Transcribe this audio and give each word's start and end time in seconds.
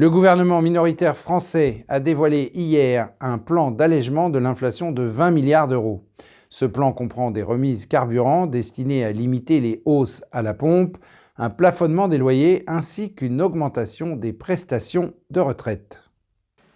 Le 0.00 0.08
gouvernement 0.08 0.62
minoritaire 0.62 1.14
français 1.14 1.84
a 1.86 2.00
dévoilé 2.00 2.50
hier 2.54 3.10
un 3.20 3.36
plan 3.36 3.70
d'allègement 3.70 4.30
de 4.30 4.38
l'inflation 4.38 4.92
de 4.92 5.02
20 5.02 5.30
milliards 5.30 5.68
d'euros. 5.68 6.06
Ce 6.48 6.64
plan 6.64 6.94
comprend 6.94 7.30
des 7.30 7.42
remises 7.42 7.84
carburant 7.84 8.46
destinées 8.46 9.04
à 9.04 9.12
limiter 9.12 9.60
les 9.60 9.82
hausses 9.84 10.24
à 10.32 10.40
la 10.40 10.54
pompe, 10.54 10.96
un 11.36 11.50
plafonnement 11.50 12.08
des 12.08 12.16
loyers 12.16 12.62
ainsi 12.66 13.12
qu'une 13.12 13.42
augmentation 13.42 14.16
des 14.16 14.32
prestations 14.32 15.12
de 15.28 15.40
retraite. 15.40 16.00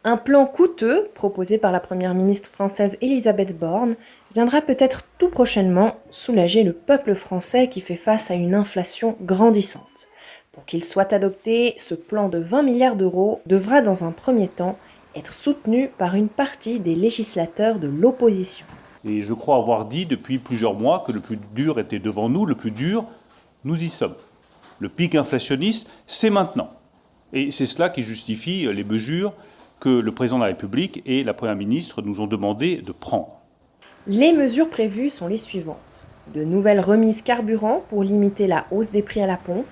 Un 0.04 0.18
plan 0.18 0.45
coûteux, 0.45 1.09
proposé 1.14 1.57
par 1.57 1.72
la 1.72 1.81
Première 1.81 2.13
ministre 2.13 2.50
française 2.50 2.99
Elisabeth 3.00 3.59
Borne, 3.59 3.96
viendra 4.35 4.61
peut-être 4.61 5.09
tout 5.17 5.31
prochainement 5.31 5.96
soulager 6.11 6.63
le 6.63 6.75
peuple 6.75 7.14
français 7.14 7.71
qui 7.71 7.81
fait 7.81 7.96
face 7.96 8.31
à 8.31 8.35
une 8.35 8.54
inflation 8.54 9.17
grandissante. 9.22 10.11
Pour 10.54 10.64
qu'il 10.67 10.85
soit 10.85 11.13
adopté, 11.13 11.75
ce 11.79 11.96
plan 11.96 12.29
de 12.29 12.39
20 12.39 12.62
milliards 12.62 12.95
d'euros 12.95 13.40
devra 13.45 13.82
dans 13.82 14.04
un 14.04 14.12
premier 14.12 14.46
temps 14.46 14.79
être 15.17 15.32
soutenu 15.32 15.90
par 15.99 16.14
une 16.14 16.29
partie 16.29 16.79
des 16.79 16.95
législateurs 16.95 17.81
de 17.81 17.89
l'opposition. 17.89 18.64
Et 19.04 19.22
je 19.22 19.35
crois 19.35 19.57
avoir 19.57 19.86
dit 19.86 20.07
depuis 20.07 20.39
plusieurs 20.39 20.75
mois 20.75 21.03
que 21.04 21.11
le 21.11 21.18
plus 21.18 21.39
dur 21.54 21.81
était 21.81 21.98
devant 21.98 22.29
nous, 22.29 22.46
le 22.46 22.54
plus 22.54 22.71
dur, 22.71 23.04
nous 23.64 23.82
y 23.82 23.89
sommes. 23.89 24.14
Le 24.79 24.89
pic 24.89 25.17
inflationniste, 25.17 25.90
c'est 26.07 26.31
maintenant. 26.31 26.71
Et 27.32 27.50
c'est 27.50 27.67
cela 27.67 27.89
qui 27.89 28.03
justifie 28.03 28.73
les 28.73 28.84
mesures 28.84 29.32
que 29.81 29.89
le 29.89 30.12
président 30.12 30.39
de 30.39 30.43
la 30.43 30.48
République 30.48 31.03
et 31.04 31.25
la 31.25 31.34
Première 31.34 31.57
ministre 31.57 32.00
nous 32.00 32.20
ont 32.20 32.28
demandé 32.28 32.77
de 32.77 32.92
prendre. 32.92 33.41
Les 34.06 34.33
mesures 34.33 34.70
prévues 34.70 35.11
sont 35.11 35.27
les 35.27 35.39
suivantes. 35.39 36.06
De 36.33 36.45
nouvelles 36.45 36.81
remises 36.81 37.23
carburant 37.23 37.83
pour 37.91 38.05
limiter 38.05 38.47
la 38.47 38.67
hausse 38.70 38.91
des 38.92 39.03
prix 39.03 39.20
à 39.20 39.27
la 39.27 39.36
pompe, 39.36 39.67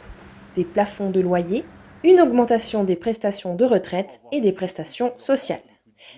des 0.56 0.64
plafonds 0.64 1.10
de 1.10 1.20
loyer, 1.20 1.64
une 2.04 2.20
augmentation 2.20 2.84
des 2.84 2.96
prestations 2.96 3.54
de 3.54 3.64
retraite 3.64 4.20
et 4.32 4.40
des 4.40 4.52
prestations 4.52 5.12
sociales. 5.18 5.60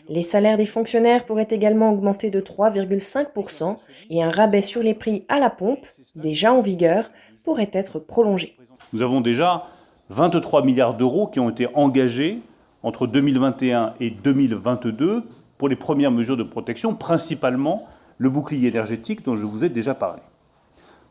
Les 0.09 0.23
salaires 0.23 0.57
des 0.57 0.67
fonctionnaires 0.67 1.25
pourraient 1.25 1.49
également 1.51 1.91
augmenter 1.91 2.31
de 2.31 2.41
3,5% 2.41 3.77
et 4.11 4.23
un 4.23 4.31
rabais 4.31 4.63
sur 4.63 4.83
les 4.83 4.95
prix 4.95 5.25
à 5.29 5.39
la 5.39 5.51
pompe, 5.51 5.87
déjà 6.17 6.53
en 6.53 6.61
vigueur, 6.61 7.11
pourrait 7.45 7.71
être 7.73 7.99
prolongé. 7.99 8.57
Nous 8.93 9.03
avons 9.03 9.21
déjà 9.21 9.67
23 10.11 10.65
milliards 10.65 10.95
d'euros 10.95 11.27
qui 11.27 11.41
ont 11.41 11.51
été 11.51 11.69
engagés 11.75 12.39
entre 12.83 13.07
2021 13.07 13.95
et 14.01 14.11
2022 14.11 15.25
pour 15.57 15.69
les 15.69 15.77
premières 15.77 16.11
mesures 16.11 16.37
de 16.37 16.43
protection, 16.43 16.95
principalement 16.95 17.87
le 18.19 18.29
bouclier 18.29 18.69
énergétique 18.69 19.25
dont 19.25 19.37
je 19.37 19.47
vous 19.47 19.65
ai 19.65 19.69
déjà 19.69 19.95
parlé. 19.95 20.21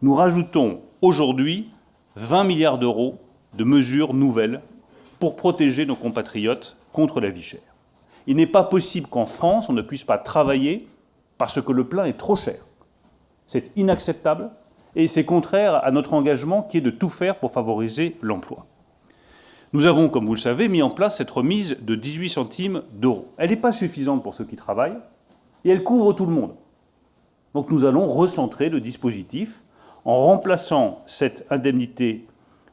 Nous 0.01 0.13
rajoutons 0.13 0.81
aujourd'hui 1.01 1.69
20 2.15 2.43
milliards 2.43 2.77
d'euros 2.77 3.19
de 3.53 3.63
mesures 3.63 4.13
nouvelles 4.13 4.61
pour 5.19 5.35
protéger 5.35 5.85
nos 5.85 5.95
compatriotes 5.95 6.77
contre 6.91 7.19
la 7.19 7.29
vie 7.29 7.41
chère. 7.41 7.75
Il 8.27 8.35
n'est 8.35 8.47
pas 8.47 8.63
possible 8.63 9.07
qu'en 9.07 9.25
France, 9.25 9.69
on 9.69 9.73
ne 9.73 9.81
puisse 9.81 10.03
pas 10.03 10.17
travailler 10.17 10.87
parce 11.37 11.61
que 11.61 11.71
le 11.71 11.87
plein 11.87 12.05
est 12.05 12.17
trop 12.17 12.35
cher. 12.35 12.65
C'est 13.45 13.71
inacceptable 13.75 14.51
et 14.95 15.07
c'est 15.07 15.25
contraire 15.25 15.83
à 15.83 15.91
notre 15.91 16.13
engagement 16.13 16.63
qui 16.63 16.77
est 16.77 16.81
de 16.81 16.89
tout 16.89 17.09
faire 17.09 17.39
pour 17.39 17.51
favoriser 17.51 18.17
l'emploi. 18.21 18.65
Nous 19.73 19.87
avons, 19.87 20.07
comme 20.07 20.27
vous 20.27 20.35
le 20.35 20.39
savez, 20.39 20.69
mis 20.69 20.83
en 20.83 20.91
place 20.91 21.17
cette 21.17 21.31
remise 21.31 21.77
de 21.81 21.95
18 21.95 22.29
centimes 22.29 22.83
d'euros. 22.93 23.27
Elle 23.37 23.49
n'est 23.49 23.55
pas 23.55 23.71
suffisante 23.71 24.21
pour 24.21 24.35
ceux 24.35 24.45
qui 24.45 24.55
travaillent 24.55 24.99
et 25.65 25.71
elle 25.71 25.83
couvre 25.83 26.13
tout 26.13 26.27
le 26.27 26.31
monde. 26.31 26.53
Donc 27.55 27.71
nous 27.71 27.83
allons 27.83 28.07
recentrer 28.07 28.69
le 28.69 28.79
dispositif 28.79 29.63
en 30.05 30.15
remplaçant 30.15 31.01
cette 31.05 31.45
indemnité 31.49 32.25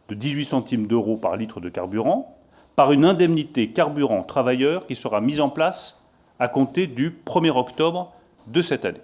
de 0.08 0.14
18 0.14 0.44
centimes 0.44 0.86
d'euros 0.86 1.16
par 1.16 1.36
litre 1.36 1.60
de 1.60 1.68
carburant 1.68 2.36
par 2.76 2.92
une 2.92 3.04
indemnité 3.04 3.68
carburant 3.68 4.22
travailleur 4.22 4.86
qui 4.86 4.96
sera 4.96 5.20
mise 5.20 5.40
en 5.40 5.50
place 5.50 6.08
à 6.38 6.48
compter 6.48 6.86
du 6.86 7.10
1er 7.10 7.50
octobre 7.50 8.12
de 8.46 8.62
cette 8.62 8.86
année. 8.86 9.02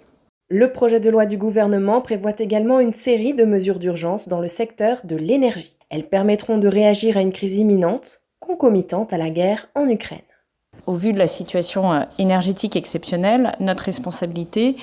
Le 0.49 0.71
projet 0.71 0.99
de 0.99 1.09
loi 1.09 1.25
du 1.25 1.37
gouvernement 1.37 2.01
prévoit 2.01 2.33
également 2.39 2.79
une 2.79 2.93
série 2.93 3.33
de 3.33 3.43
mesures 3.43 3.79
d'urgence 3.79 4.29
dans 4.29 4.39
le 4.39 4.47
secteur 4.47 5.01
de 5.03 5.15
l'énergie. 5.15 5.77
Elles 5.89 6.07
permettront 6.07 6.57
de 6.57 6.67
réagir 6.67 7.17
à 7.17 7.21
une 7.21 7.31
crise 7.31 7.57
imminente, 7.57 8.23
concomitante 8.39 9.13
à 9.13 9.17
la 9.17 9.29
guerre 9.29 9.67
en 9.75 9.87
Ukraine. 9.87 10.21
Au 10.85 10.93
vu 10.93 11.13
de 11.13 11.19
la 11.19 11.27
situation 11.27 11.93
euh, 11.93 12.01
énergétique 12.17 12.75
exceptionnelle, 12.75 13.51
notre 13.59 13.83
responsabilité, 13.83 14.75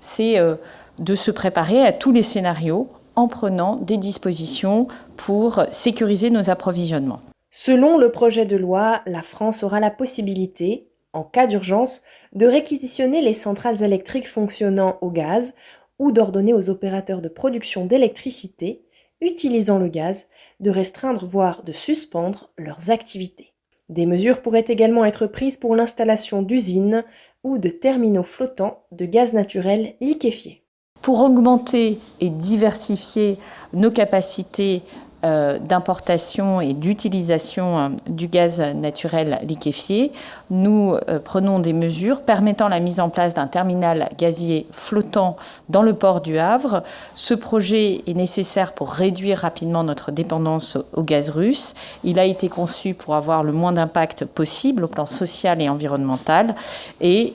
c'est 0.00 0.38
euh, 0.38 0.56
de 1.02 1.16
se 1.16 1.32
préparer 1.32 1.84
à 1.84 1.92
tous 1.92 2.12
les 2.12 2.22
scénarios 2.22 2.88
en 3.16 3.26
prenant 3.26 3.76
des 3.76 3.96
dispositions 3.96 4.86
pour 5.16 5.64
sécuriser 5.70 6.30
nos 6.30 6.48
approvisionnements. 6.48 7.18
Selon 7.50 7.98
le 7.98 8.10
projet 8.10 8.46
de 8.46 8.56
loi, 8.56 9.02
la 9.06 9.22
France 9.22 9.64
aura 9.64 9.80
la 9.80 9.90
possibilité, 9.90 10.86
en 11.12 11.24
cas 11.24 11.46
d'urgence, 11.46 12.02
de 12.32 12.46
réquisitionner 12.46 13.20
les 13.20 13.34
centrales 13.34 13.82
électriques 13.82 14.28
fonctionnant 14.28 14.96
au 15.00 15.10
gaz 15.10 15.54
ou 15.98 16.12
d'ordonner 16.12 16.54
aux 16.54 16.70
opérateurs 16.70 17.20
de 17.20 17.28
production 17.28 17.84
d'électricité, 17.84 18.82
utilisant 19.20 19.78
le 19.78 19.88
gaz, 19.88 20.28
de 20.60 20.70
restreindre 20.70 21.26
voire 21.26 21.64
de 21.64 21.72
suspendre 21.72 22.50
leurs 22.56 22.90
activités. 22.90 23.52
Des 23.88 24.06
mesures 24.06 24.40
pourraient 24.40 24.64
également 24.68 25.04
être 25.04 25.26
prises 25.26 25.56
pour 25.56 25.74
l'installation 25.74 26.42
d'usines 26.42 27.04
ou 27.42 27.58
de 27.58 27.68
terminaux 27.68 28.22
flottants 28.22 28.84
de 28.92 29.04
gaz 29.04 29.34
naturel 29.34 29.94
liquéfié. 30.00 30.61
Pour 31.02 31.20
augmenter 31.20 31.98
et 32.20 32.30
diversifier 32.30 33.38
nos 33.72 33.90
capacités 33.90 34.82
euh, 35.24 35.60
d'importation 35.60 36.60
et 36.60 36.74
d'utilisation 36.74 37.78
euh, 37.78 37.88
du 38.08 38.26
gaz 38.26 38.60
naturel 38.60 39.38
liquéfié, 39.44 40.10
nous 40.50 40.96
euh, 41.08 41.20
prenons 41.22 41.60
des 41.60 41.72
mesures 41.72 42.22
permettant 42.22 42.66
la 42.66 42.80
mise 42.80 42.98
en 42.98 43.08
place 43.08 43.34
d'un 43.34 43.46
terminal 43.46 44.08
gazier 44.18 44.66
flottant 44.72 45.36
dans 45.68 45.82
le 45.82 45.92
port 45.92 46.22
du 46.22 46.38
Havre. 46.38 46.82
Ce 47.14 47.34
projet 47.34 48.02
est 48.08 48.14
nécessaire 48.14 48.72
pour 48.72 48.90
réduire 48.90 49.38
rapidement 49.38 49.84
notre 49.84 50.10
dépendance 50.10 50.76
au 50.92 51.04
gaz 51.04 51.30
russe. 51.30 51.74
Il 52.02 52.18
a 52.18 52.24
été 52.24 52.48
conçu 52.48 52.94
pour 52.94 53.14
avoir 53.14 53.44
le 53.44 53.52
moins 53.52 53.72
d'impact 53.72 54.24
possible 54.24 54.82
au 54.82 54.88
plan 54.88 55.06
social 55.06 55.62
et 55.62 55.68
environnemental 55.68 56.56
et 57.00 57.34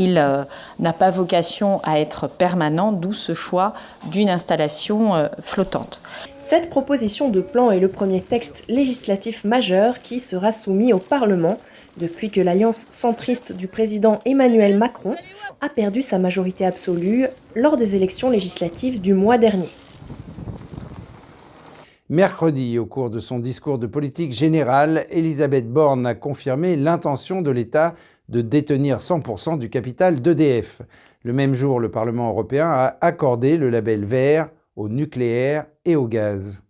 il 0.00 0.14
n'a 0.78 0.92
pas 0.92 1.10
vocation 1.10 1.80
à 1.84 2.00
être 2.00 2.26
permanent, 2.26 2.90
d'où 2.90 3.12
ce 3.12 3.34
choix 3.34 3.74
d'une 4.10 4.30
installation 4.30 5.28
flottante. 5.40 6.00
Cette 6.44 6.70
proposition 6.70 7.28
de 7.28 7.40
plan 7.42 7.70
est 7.70 7.78
le 7.78 7.88
premier 7.88 8.20
texte 8.20 8.64
législatif 8.68 9.44
majeur 9.44 10.00
qui 10.00 10.18
sera 10.18 10.50
soumis 10.50 10.92
au 10.92 10.98
Parlement 10.98 11.58
depuis 11.98 12.30
que 12.30 12.40
l'alliance 12.40 12.86
centriste 12.88 13.52
du 13.52 13.68
président 13.68 14.20
Emmanuel 14.24 14.76
Macron 14.78 15.14
a 15.60 15.68
perdu 15.68 16.02
sa 16.02 16.18
majorité 16.18 16.64
absolue 16.64 17.26
lors 17.54 17.76
des 17.76 17.94
élections 17.94 18.30
législatives 18.30 19.00
du 19.00 19.12
mois 19.12 19.38
dernier. 19.38 19.68
Mercredi, 22.08 22.76
au 22.78 22.86
cours 22.86 23.10
de 23.10 23.20
son 23.20 23.38
discours 23.38 23.78
de 23.78 23.86
politique 23.86 24.32
générale, 24.32 25.04
Elisabeth 25.10 25.70
Borne 25.70 26.06
a 26.06 26.16
confirmé 26.16 26.74
l'intention 26.74 27.40
de 27.40 27.52
l'État 27.52 27.94
de 28.30 28.40
détenir 28.40 28.98
100% 28.98 29.58
du 29.58 29.68
capital 29.68 30.22
d'EDF. 30.22 30.82
Le 31.22 31.32
même 31.32 31.54
jour, 31.54 31.80
le 31.80 31.90
Parlement 31.90 32.30
européen 32.30 32.68
a 32.68 32.96
accordé 33.00 33.58
le 33.58 33.68
label 33.68 34.04
vert 34.04 34.48
au 34.76 34.88
nucléaire 34.88 35.66
et 35.84 35.96
au 35.96 36.06
gaz. 36.06 36.62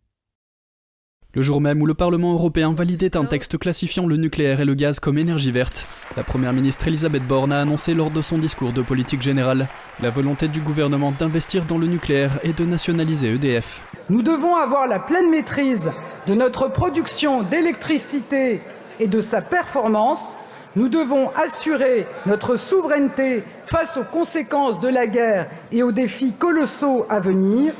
Le 1.32 1.42
jour 1.42 1.60
même 1.60 1.80
où 1.80 1.86
le 1.86 1.94
Parlement 1.94 2.32
européen 2.32 2.74
validait 2.74 3.16
un 3.16 3.24
texte 3.24 3.56
classifiant 3.56 4.04
le 4.04 4.16
nucléaire 4.16 4.60
et 4.60 4.64
le 4.64 4.74
gaz 4.74 4.98
comme 4.98 5.16
énergie 5.16 5.52
verte, 5.52 5.86
la 6.16 6.24
Première 6.24 6.52
ministre 6.52 6.88
Elisabeth 6.88 7.24
Borne 7.24 7.52
a 7.52 7.60
annoncé 7.60 7.94
lors 7.94 8.10
de 8.10 8.20
son 8.20 8.38
discours 8.38 8.72
de 8.72 8.82
politique 8.82 9.22
générale 9.22 9.68
la 10.02 10.10
volonté 10.10 10.48
du 10.48 10.60
gouvernement 10.60 11.12
d'investir 11.12 11.66
dans 11.66 11.78
le 11.78 11.86
nucléaire 11.86 12.40
et 12.42 12.52
de 12.52 12.64
nationaliser 12.64 13.32
EDF. 13.32 13.80
Nous 14.08 14.22
devons 14.24 14.56
avoir 14.56 14.88
la 14.88 14.98
pleine 14.98 15.30
maîtrise 15.30 15.92
de 16.26 16.34
notre 16.34 16.66
production 16.66 17.44
d'électricité 17.44 18.60
et 18.98 19.06
de 19.06 19.20
sa 19.20 19.40
performance. 19.40 20.36
Nous 20.76 20.88
devons 20.88 21.30
assurer 21.34 22.06
notre 22.26 22.56
souveraineté 22.56 23.42
face 23.66 23.96
aux 23.96 24.04
conséquences 24.04 24.78
de 24.78 24.88
la 24.88 25.08
guerre 25.08 25.48
et 25.72 25.82
aux 25.82 25.90
défis 25.90 26.32
colossaux 26.38 27.06
à 27.10 27.18
venir. 27.18 27.74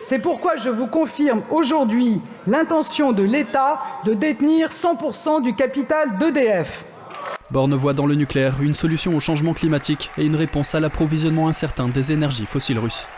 C'est 0.00 0.20
pourquoi 0.20 0.54
je 0.54 0.70
vous 0.70 0.86
confirme 0.86 1.42
aujourd'hui 1.50 2.20
l'intention 2.46 3.10
de 3.10 3.24
l'État 3.24 3.80
de 4.04 4.14
détenir 4.14 4.68
100% 4.70 5.42
du 5.42 5.56
capital 5.56 6.18
d'EDF. 6.18 6.84
Borne 7.50 7.74
voit 7.74 7.94
dans 7.94 8.06
le 8.06 8.14
nucléaire 8.14 8.62
une 8.62 8.74
solution 8.74 9.16
au 9.16 9.20
changement 9.20 9.52
climatique 9.52 10.12
et 10.16 10.24
une 10.24 10.36
réponse 10.36 10.72
à 10.76 10.80
l'approvisionnement 10.80 11.48
incertain 11.48 11.88
des 11.88 12.12
énergies 12.12 12.46
fossiles 12.46 12.78
russes. 12.78 13.08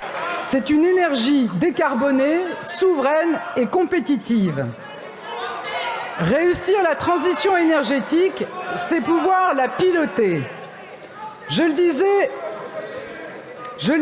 C'est 0.43 0.71
une 0.71 0.87
énergie 0.87 1.51
décarbonée, 1.61 2.39
souveraine 2.67 3.39
et 3.57 3.67
compétitive. 3.67 4.65
Réussir 6.21 6.83
la 6.83 6.95
transition 6.95 7.57
énergétique, 7.57 8.45
c'est 8.77 9.01
pouvoir 9.01 9.55
la 9.55 9.69
piloter. 9.69 10.43
Je 11.49 11.63
le 11.63 11.73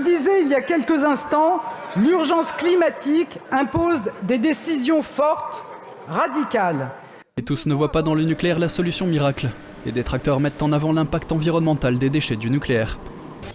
disais, 0.03 0.41
il 0.41 0.49
y 0.49 0.55
a 0.55 0.63
quelques 0.63 1.05
instants, 1.05 1.61
L'urgence 1.97 2.53
climatique 2.53 3.39
impose 3.51 4.01
des 4.23 4.37
décisions 4.37 5.03
fortes, 5.03 5.65
radicales. 6.07 6.91
Et 7.39 7.43
tous 7.43 7.65
ne 7.65 7.73
voient 7.73 7.91
pas 7.91 8.03
dans 8.03 8.15
le 8.15 8.25
nucléaire 8.25 8.59
la 8.59 8.69
solution 8.69 9.07
miracle. 9.07 9.49
Les 9.87 9.93
détracteurs 9.93 10.39
mettent 10.39 10.63
en 10.63 10.73
avant 10.73 10.93
l'impact 10.93 11.33
environnemental 11.33 11.97
des 11.97 12.11
déchets 12.11 12.37
du 12.37 12.51
nucléaire. 12.51 12.99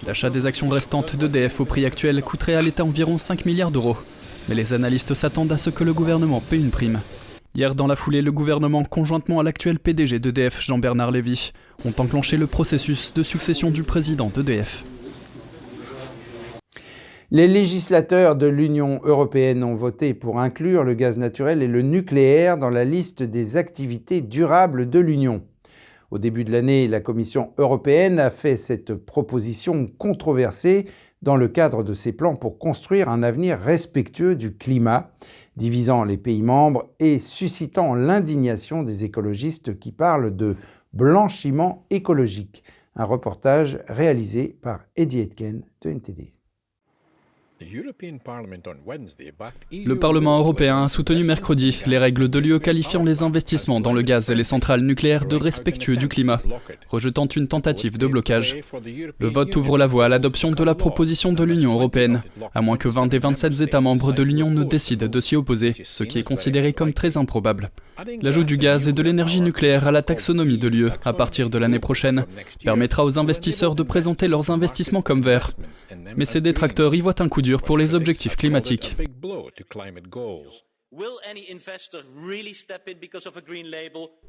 L'achat 0.07 0.31
des 0.31 0.47
actions 0.47 0.69
restantes 0.69 1.15
d'EDF 1.15 1.61
au 1.61 1.65
prix 1.65 1.85
actuel 1.85 2.23
coûterait 2.23 2.55
à 2.55 2.63
l'État 2.63 2.83
environ 2.83 3.19
5 3.19 3.45
milliards 3.45 3.69
d'euros. 3.69 3.97
Mais 4.49 4.55
les 4.55 4.73
analystes 4.73 5.13
s'attendent 5.13 5.51
à 5.51 5.57
ce 5.57 5.69
que 5.69 5.83
le 5.83 5.93
gouvernement 5.93 6.41
paie 6.41 6.57
une 6.57 6.71
prime. 6.71 6.99
Hier, 7.53 7.75
dans 7.75 7.87
la 7.87 7.97
foulée, 7.97 8.21
le 8.21 8.31
gouvernement, 8.31 8.85
conjointement 8.85 9.41
à 9.41 9.43
l'actuel 9.43 9.77
PDG 9.77 10.19
d'EDF, 10.19 10.61
Jean-Bernard 10.61 11.11
Lévy, 11.11 11.51
ont 11.83 11.93
enclenché 11.97 12.37
le 12.37 12.47
processus 12.47 13.13
de 13.13 13.23
succession 13.23 13.71
du 13.71 13.83
président 13.83 14.31
d'EDF. 14.33 14.85
Les 17.29 17.49
législateurs 17.49 18.37
de 18.37 18.47
l'Union 18.47 19.01
européenne 19.03 19.65
ont 19.65 19.75
voté 19.75 20.13
pour 20.13 20.39
inclure 20.39 20.85
le 20.85 20.93
gaz 20.93 21.17
naturel 21.17 21.61
et 21.61 21.67
le 21.67 21.81
nucléaire 21.81 22.57
dans 22.57 22.69
la 22.69 22.85
liste 22.85 23.21
des 23.21 23.57
activités 23.57 24.21
durables 24.21 24.89
de 24.89 24.99
l'Union. 24.99 25.43
Au 26.09 26.19
début 26.19 26.45
de 26.45 26.53
l'année, 26.53 26.87
la 26.87 27.01
Commission 27.01 27.51
européenne 27.57 28.19
a 28.19 28.29
fait 28.29 28.55
cette 28.55 28.95
proposition 28.95 29.87
controversée 29.97 30.85
dans 31.21 31.35
le 31.35 31.47
cadre 31.47 31.83
de 31.83 31.93
ses 31.93 32.11
plans 32.11 32.35
pour 32.35 32.57
construire 32.57 33.09
un 33.09 33.23
avenir 33.23 33.59
respectueux 33.59 34.35
du 34.35 34.55
climat, 34.55 35.09
divisant 35.55 36.03
les 36.03 36.17
pays 36.17 36.41
membres 36.41 36.89
et 36.99 37.19
suscitant 37.19 37.93
l'indignation 37.93 38.83
des 38.83 39.05
écologistes 39.05 39.79
qui 39.79 39.91
parlent 39.91 40.35
de 40.35 40.55
blanchiment 40.93 41.85
écologique. 41.89 42.63
Un 42.95 43.05
reportage 43.05 43.79
réalisé 43.87 44.57
par 44.61 44.81
Eddie 44.95 45.19
Etken 45.19 45.63
de 45.81 45.89
NTD. 45.89 46.33
Le 49.71 49.93
Parlement 49.95 50.39
européen 50.39 50.83
a 50.83 50.87
soutenu 50.87 51.23
mercredi 51.23 51.79
les 51.85 51.97
règles 51.97 52.27
de 52.27 52.39
l'UE 52.39 52.59
qualifiant 52.59 53.03
les 53.03 53.21
investissements 53.21 53.79
dans 53.79 53.93
le 53.93 54.01
gaz 54.01 54.29
et 54.31 54.35
les 54.35 54.43
centrales 54.43 54.81
nucléaires 54.81 55.25
de 55.25 55.35
respectueux 55.35 55.95
du 55.95 56.07
climat, 56.07 56.41
rejetant 56.89 57.27
une 57.27 57.47
tentative 57.47 57.97
de 57.97 58.07
blocage. 58.07 58.57
Le 59.19 59.27
vote 59.27 59.55
ouvre 59.55 59.77
la 59.77 59.85
voie 59.85 60.05
à 60.05 60.09
l'adoption 60.09 60.51
de 60.51 60.63
la 60.63 60.75
proposition 60.75 61.33
de 61.33 61.43
l'Union 61.43 61.73
européenne, 61.73 62.21
à 62.55 62.61
moins 62.61 62.77
que 62.77 62.89
20 62.89 63.07
des 63.07 63.19
27 63.19 63.61
États 63.61 63.81
membres 63.81 64.11
de 64.11 64.23
l'Union 64.23 64.49
ne 64.49 64.63
décident 64.63 65.07
de 65.07 65.19
s'y 65.19 65.35
opposer, 65.35 65.73
ce 65.83 66.03
qui 66.03 66.17
est 66.19 66.23
considéré 66.23 66.73
comme 66.73 66.93
très 66.93 67.17
improbable. 67.17 67.69
L'ajout 68.21 68.43
du 68.43 68.57
gaz 68.57 68.87
et 68.87 68.93
de 68.93 69.03
l'énergie 69.03 69.41
nucléaire 69.41 69.87
à 69.87 69.91
la 69.91 70.01
taxonomie 70.01 70.57
de 70.57 70.67
l'UE 70.67 70.89
à 71.05 71.13
partir 71.13 71.49
de 71.49 71.57
l'année 71.59 71.79
prochaine 71.79 72.25
permettra 72.63 73.05
aux 73.05 73.19
investisseurs 73.19 73.75
de 73.75 73.83
présenter 73.83 74.27
leurs 74.27 74.49
investissements 74.49 75.03
comme 75.03 75.21
verts. 75.21 75.51
Mais 76.17 76.25
ces 76.25 76.41
détracteurs 76.41 76.95
y 76.95 77.01
voient 77.01 77.21
un 77.21 77.29
coup 77.29 77.41
dur 77.41 77.50
pour 77.59 77.77
les 77.77 77.95
objectifs 77.95 78.35
climatiques. 78.37 78.95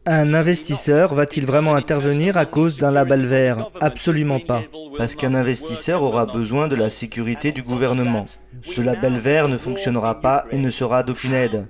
Un 0.07 0.35
investisseur 0.35 1.15
va-t-il 1.15 1.45
vraiment 1.45 1.75
intervenir 1.75 2.37
à 2.37 2.47
cause 2.47 2.77
d'un 2.79 2.93
label 2.93 3.27
vert? 3.27 3.69
Absolument 3.81 4.39
pas, 4.39 4.63
parce 4.97 5.17
qu'un 5.17 5.35
investisseur 5.35 6.03
aura 6.05 6.25
besoin 6.25 6.69
de 6.69 6.77
la 6.77 6.89
sécurité 6.89 7.51
du 7.51 7.65
gouvernement. 7.65 8.27
Ce 8.63 8.81
label 8.81 9.19
vert 9.19 9.49
ne 9.49 9.59
fonctionnera 9.59 10.21
pas 10.21 10.45
et 10.53 10.57
ne 10.57 10.71
sera 10.71 11.03
d'aucune 11.03 11.35
aide. 11.35 11.67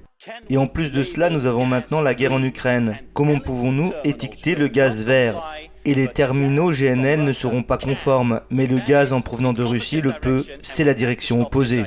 Et 0.50 0.58
en 0.58 0.66
plus 0.66 0.92
de 0.92 1.02
cela, 1.02 1.30
nous 1.30 1.46
avons 1.46 1.64
maintenant 1.64 2.02
la 2.02 2.14
guerre 2.14 2.32
en 2.32 2.42
Ukraine. 2.42 2.98
Comment 3.14 3.40
pouvons-nous 3.40 3.92
étiqueter 4.04 4.54
le 4.54 4.68
gaz 4.68 5.04
vert? 5.04 5.42
Et 5.84 5.94
les 5.94 6.08
terminaux 6.08 6.70
GNL 6.70 7.24
ne 7.24 7.32
seront 7.32 7.62
pas 7.62 7.78
conformes, 7.78 8.40
mais 8.50 8.66
le 8.66 8.78
gaz 8.78 9.12
en 9.12 9.20
provenant 9.20 9.52
de 9.52 9.62
Russie 9.62 10.00
le 10.00 10.12
peut, 10.12 10.44
c'est 10.62 10.84
la 10.84 10.94
direction 10.94 11.42
opposée. 11.42 11.84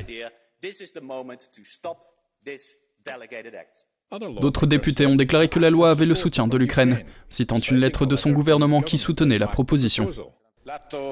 D'autres 4.41 4.65
députés 4.65 5.05
ont 5.05 5.15
déclaré 5.15 5.49
que 5.49 5.59
la 5.59 5.69
loi 5.69 5.89
avait 5.89 6.05
le 6.05 6.15
soutien 6.15 6.47
de 6.47 6.57
l'Ukraine, 6.57 6.99
citant 7.29 7.57
une 7.57 7.77
lettre 7.77 8.05
de 8.05 8.15
son 8.15 8.31
gouvernement 8.31 8.81
qui 8.81 8.97
soutenait 8.97 9.39
la 9.39 9.47
proposition. 9.47 10.07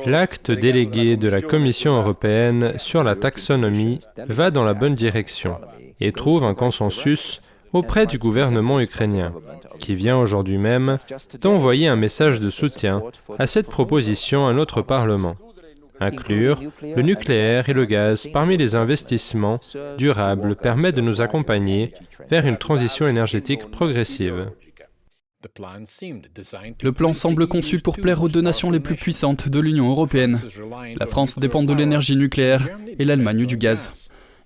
L'acte 0.06 0.52
délégué 0.52 1.16
de 1.16 1.30
la 1.30 1.42
Commission 1.42 1.98
européenne 1.98 2.78
sur 2.78 3.04
la 3.04 3.16
taxonomie 3.16 4.00
va 4.18 4.50
dans 4.52 4.64
la 4.64 4.74
bonne 4.74 4.96
direction 4.96 5.60
et 6.00 6.12
trouve 6.12 6.44
un 6.44 6.56
consensus 6.56 7.42
auprès 7.74 8.06
du 8.06 8.18
gouvernement 8.18 8.80
ukrainien, 8.80 9.34
qui 9.80 9.96
vient 9.96 10.18
aujourd'hui 10.18 10.58
même 10.58 11.00
d'envoyer 11.42 11.88
un 11.88 11.96
message 11.96 12.40
de 12.40 12.50
soutien 12.50 13.04
à 13.40 13.48
cette 13.48 13.68
proposition 13.68 14.48
à 14.48 14.54
notre 14.54 14.82
Parlement. 14.82 15.36
Inclure 16.00 16.62
le 16.82 17.02
nucléaire 17.02 17.70
et 17.70 17.74
le 17.74 17.86
gaz 17.86 18.28
parmi 18.28 18.58
les 18.58 18.76
investissements 18.76 19.60
durables 19.98 20.56
permet 20.56 20.92
de 20.92 21.02
nous 21.02 21.22
accompagner 21.22 21.94
vers 22.30 22.48
une 22.48 22.58
transition 22.58 23.08
énergétique 23.08 23.70
progressive. 23.70 24.48
Le 26.82 26.92
plan 26.92 27.14
semble 27.14 27.48
conçu 27.48 27.80
pour 27.80 27.98
plaire 27.98 28.24
aux 28.24 28.30
deux 28.30 28.42
nations 28.42 28.72
les 28.72 28.80
plus 28.80 28.96
puissantes 28.96 29.50
de 29.50 29.60
l'Union 29.60 29.90
européenne. 29.90 30.42
La 30.98 31.06
France 31.06 31.38
dépend 31.38 31.64
de 31.64 31.74
l'énergie 31.74 32.16
nucléaire 32.16 32.70
et 32.98 33.04
l'Allemagne 33.04 33.46
du 33.46 33.58
gaz. 33.58 33.92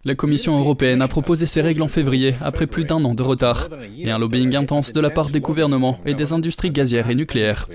La 0.07 0.15
Commission 0.15 0.57
européenne 0.57 1.01
a 1.01 1.09
proposé 1.09 1.45
ces 1.45 1.59
règles 1.59 1.81
en 1.81 1.89
février, 1.89 2.35
après 2.39 2.65
plus 2.65 2.85
d'un 2.85 3.03
an 3.03 3.13
de 3.13 3.21
retard, 3.23 3.67
et 3.99 4.09
un 4.09 4.17
lobbying 4.17 4.55
intense 4.55 4.93
de 4.93 5.01
la 5.01 5.09
part 5.09 5.31
des 5.31 5.41
gouvernements 5.41 5.99
et 6.05 6.13
des 6.13 6.31
industries 6.31 6.71
gazières 6.71 7.09
et 7.09 7.13
nucléaires. 7.13 7.67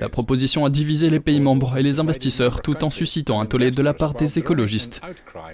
La 0.00 0.08
proposition 0.08 0.64
a 0.64 0.70
divisé 0.70 1.08
les 1.08 1.20
pays 1.20 1.38
membres 1.38 1.76
et 1.78 1.84
les 1.84 2.00
investisseurs 2.00 2.62
tout 2.62 2.82
en 2.82 2.90
suscitant 2.90 3.40
un 3.40 3.46
tollé 3.46 3.70
de 3.70 3.80
la 3.80 3.94
part 3.94 4.14
des 4.14 4.40
écologistes. 4.40 5.00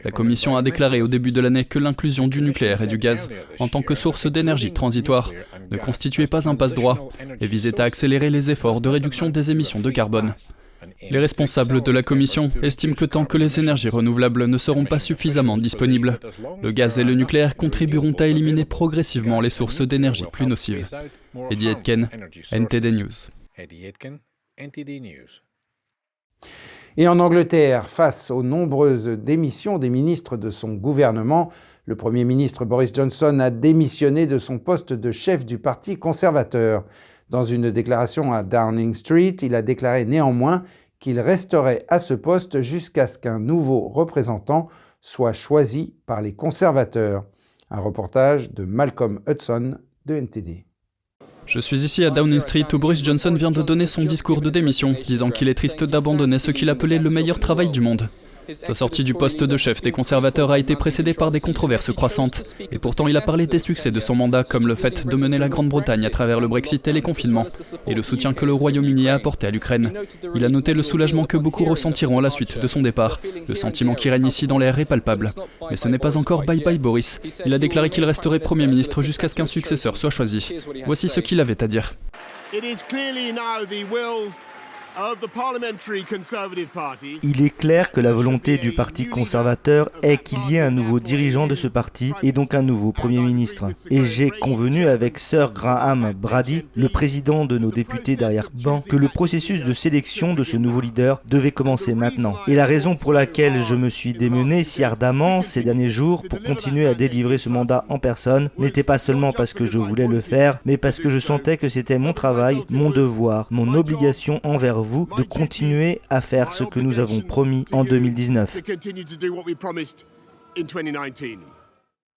La 0.03 0.11
Commission 0.12 0.56
a 0.56 0.62
déclaré 0.62 1.03
au 1.03 1.09
début 1.09 1.31
de 1.31 1.43
l'année 1.43 1.67
que 1.67 1.79
l'inclusion 1.79 2.27
du 2.27 2.41
nucléaire 2.41 2.81
et 2.81 2.87
du 2.87 2.97
gaz 2.97 3.29
en 3.59 3.69
tant 3.69 3.82
que 3.82 3.94
source 3.94 4.27
d'énergie 4.27 4.73
transitoire 4.73 5.31
ne 5.70 5.77
constituait 5.77 6.27
pas 6.27 6.49
un 6.49 6.55
passe-droit 6.55 7.11
et 7.38 7.47
visait 7.47 7.82
à 7.82 7.85
accélérer 7.85 8.31
les 8.31 8.50
efforts 8.50 8.81
de 8.81 8.88
réduction 8.88 9.29
des 9.29 9.50
émissions 9.50 9.81
de 9.81 9.91
carbone. 9.91 10.32
Les 11.11 11.19
responsables 11.19 11.83
de 11.83 11.93
la 11.93 12.03
Commission 12.03 12.51
estiment 12.63 12.95
que 12.95 13.05
tant 13.05 13.25
que 13.25 13.39
les 13.39 13.61
énergies 13.61 13.89
renouvelables 13.89 14.47
ne 14.47 14.59
seront 14.59 14.85
pas 14.85 14.99
suffisamment 14.99 15.59
disponibles, 15.59 16.19
le 16.63 16.71
gaz 16.71 16.99
et 16.99 17.05
le 17.05 17.15
nucléaire 17.15 17.57
contribueront 17.57 18.15
à 18.19 18.27
éliminer 18.27 18.65
progressivement 18.65 19.41
les 19.41 19.51
sources 19.51 19.83
d'énergie 19.83 20.25
plus 20.33 20.47
nocives. 20.47 20.89
Eddie 21.51 21.69
Etken, 21.69 22.09
NTD 22.53 22.93
News. 22.93 23.31
Et 26.97 27.09
en 27.09 27.19
Angleterre, 27.19 27.87
face 27.87 28.31
aux 28.31 28.45
nombreuses 28.45 29.09
démissions 29.09 29.79
des 29.79 29.91
ministres 29.91 30.37
de 30.37 30.51
son 30.51 30.75
gouvernement, 30.75 31.51
le 31.87 31.97
Premier 31.97 32.25
ministre 32.25 32.65
Boris 32.65 32.93
Johnson 32.95 33.41
a 33.41 33.51
démissionné 33.51 34.27
de 34.27 34.39
son 34.39 34.58
poste 34.61 34.93
de 34.93 35.11
chef 35.11 35.44
du 35.44 35.58
Parti 35.58 35.99
conservateur. 35.99 36.85
Dans 37.31 37.43
une 37.43 37.73
déclaration 37.73 38.32
à 38.32 38.44
Downing 38.44 38.94
Street, 38.94 39.37
il 39.43 39.56
a 39.56 39.63
déclaré 39.63 40.05
néanmoins 40.05 40.63
qu'il 41.05 41.20
resterait 41.20 41.84
à 41.89 41.99
ce 41.99 42.15
poste 42.15 42.63
jusqu'à 42.63 43.06
ce 43.06 43.19
qu'un 43.19 43.39
nouveau 43.39 43.89
représentant 43.89 44.69
soit 45.03 45.34
choisi 45.34 45.93
par 46.06 46.23
les 46.23 46.32
conservateurs. 46.32 47.27
Un 47.70 47.81
reportage 47.81 48.55
de 48.55 48.65
Malcolm 48.65 49.20
Hudson 49.29 49.77
de 50.06 50.15
NTD. 50.15 50.65
Je 51.44 51.58
suis 51.58 51.84
ici 51.84 52.06
à 52.06 52.11
Downing 52.11 52.41
Street 52.41 52.65
où 52.73 52.79
Boris 52.79 53.05
Johnson 53.05 53.34
vient 53.34 53.51
de 53.51 53.61
donner 53.61 53.87
son 53.87 54.03
discours 54.03 54.41
de 54.41 54.49
démission, 54.49 54.94
disant 55.06 55.31
qu'il 55.31 55.49
est 55.49 55.55
triste 55.55 55.84
d'abandonner 55.84 56.39
ce 56.39 56.53
qu'il 56.53 56.70
appelait 56.70 56.99
le 56.99 57.11
meilleur 57.11 57.39
travail 57.39 57.69
du 57.69 57.82
monde. 57.82 58.08
Sa 58.53 58.74
sortie 58.74 59.05
du 59.05 59.15
poste 59.15 59.43
de 59.43 59.56
chef 59.56 59.81
des 59.81 59.93
conservateurs 59.93 60.51
a 60.51 60.58
été 60.58 60.77
précédée 60.77 61.15
par 61.15 61.31
des 61.31 61.41
controverses 61.41 61.93
croissantes, 61.93 62.43
et 62.70 62.79
pourtant 62.79 63.08
il 63.08 63.17
a 63.17 63.20
parlé 63.20 63.46
des 63.46 63.58
succès 63.58 63.91
de 63.91 64.01
son 64.01 64.15
mandat 64.15 64.44
comme 64.44 64.67
le 64.67 64.74
fait 64.74 65.06
de 65.06 65.17
mener 65.17 65.39
la 65.39 65.48
Grande-Bretagne 65.48 66.05
à 66.05 66.10
travers 66.10 66.41
le 66.41 66.48
Brexit 66.48 66.86
et 66.86 66.93
les 66.93 67.03
confinements, 67.03 67.46
et 67.86 67.94
le 67.94 68.03
soutien 68.03 68.34
que 68.34 68.44
le 68.44 68.53
Royaume-Uni 68.53 69.08
a 69.08 69.15
apporté 69.15 69.46
à 69.46 69.51
l'Ukraine. 69.51 69.93
Il 70.34 70.44
a 70.44 70.48
noté 70.48 70.74
le 70.74 70.82
soulagement 70.82 71.24
que 71.24 71.36
beaucoup 71.36 71.65
ressentiront 71.65 72.19
à 72.19 72.22
la 72.22 72.31
suite 72.31 72.58
de 72.58 72.67
son 72.67 72.82
départ. 72.82 73.20
Le 73.48 73.55
sentiment 73.55 73.94
qui 73.94 74.10
règne 74.10 74.27
ici 74.27 74.46
dans 74.46 74.58
l'air 74.58 74.79
est 74.79 74.84
palpable. 74.84 75.32
Mais 75.70 75.77
ce 75.77 75.89
n'est 75.89 75.98
pas 75.98 76.17
encore 76.17 76.44
bye 76.44 76.63
bye 76.63 76.79
Boris. 76.79 77.20
Il 77.46 77.55
a 77.55 77.58
déclaré 77.58 77.91
qu'il 77.91 78.05
resterait 78.05 78.41
Premier 78.41 78.67
ministre 78.67 79.03
jusqu'à 79.03 79.29
ce 79.29 79.34
qu'un 79.34 79.46
successeur 79.46 79.96
soit 79.96 80.10
choisi. 80.10 80.55
Voici 80.86 81.08
ce 81.08 81.20
qu'il 81.20 81.41
avait 81.41 81.63
à 81.63 81.67
dire. 81.67 81.94
Il 87.22 87.43
est 87.43 87.51
clair 87.51 87.91
que 87.91 88.01
la 88.01 88.13
volonté 88.13 88.58
du 88.58 88.72
Parti 88.72 89.06
conservateur 89.06 89.91
est 90.03 90.19
qu'il 90.19 90.39
y 90.48 90.55
ait 90.55 90.60
un 90.60 90.70
nouveau 90.70 91.01
dirigeant 91.01 91.48
de 91.48 91.56
ce 91.56 91.67
parti 91.67 92.13
et 92.22 92.31
donc 92.31 92.55
un 92.55 92.63
nouveau 92.63 92.93
Premier 92.93 93.19
ministre. 93.19 93.67
Et 93.91 94.05
j'ai 94.05 94.31
convenu 94.31 94.86
avec 94.86 95.19
Sir 95.19 95.53
Graham 95.53 96.13
Brady, 96.13 96.63
le 96.77 96.89
président 96.89 97.44
de 97.44 97.58
nos 97.58 97.72
députés 97.72 98.15
d'arrière-ban, 98.15 98.82
que 98.89 98.96
le 98.96 99.08
processus 99.08 99.65
de 99.65 99.72
sélection 99.72 100.34
de 100.34 100.44
ce 100.44 100.56
nouveau 100.56 100.81
leader 100.81 101.20
devait 101.29 101.51
commencer 101.51 101.94
maintenant. 101.94 102.36
Et 102.46 102.55
la 102.55 102.67
raison 102.67 102.94
pour 102.94 103.13
laquelle 103.13 103.63
je 103.63 103.74
me 103.74 103.89
suis 103.89 104.13
démené 104.13 104.63
si 104.63 104.84
ardemment 104.84 105.43
ces 105.43 105.65
derniers 105.65 105.89
jours 105.89 106.22
pour 106.29 106.41
continuer 106.41 106.86
à 106.86 106.94
délivrer 106.94 107.39
ce 107.39 107.48
mandat 107.48 107.84
en 107.89 107.98
personne 107.98 108.48
n'était 108.58 108.84
pas 108.84 108.98
seulement 108.98 109.32
parce 109.32 109.55
que 109.55 109.65
je 109.65 109.79
voulais 109.79 110.06
le 110.06 110.20
faire, 110.20 110.60
mais 110.65 110.77
parce 110.77 111.01
que 111.01 111.10
je 111.10 111.19
sentais 111.19 111.56
que 111.56 111.69
c'était 111.69 111.98
mon 111.98 112.13
travail, 112.13 112.63
mon 112.70 112.91
devoir, 112.91 113.48
mon 113.51 113.74
obligation 113.74 114.41
envers 114.44 114.83
vous 114.84 115.08
de 115.17 115.22
continuer 115.22 116.00
à 116.10 116.20
faire 116.20 116.53
ce 116.53 116.64
que 116.64 116.81
nous 116.81 116.98
avons 116.98 117.20
promis 117.20 117.64
en 117.72 117.84
2019. 117.84 118.62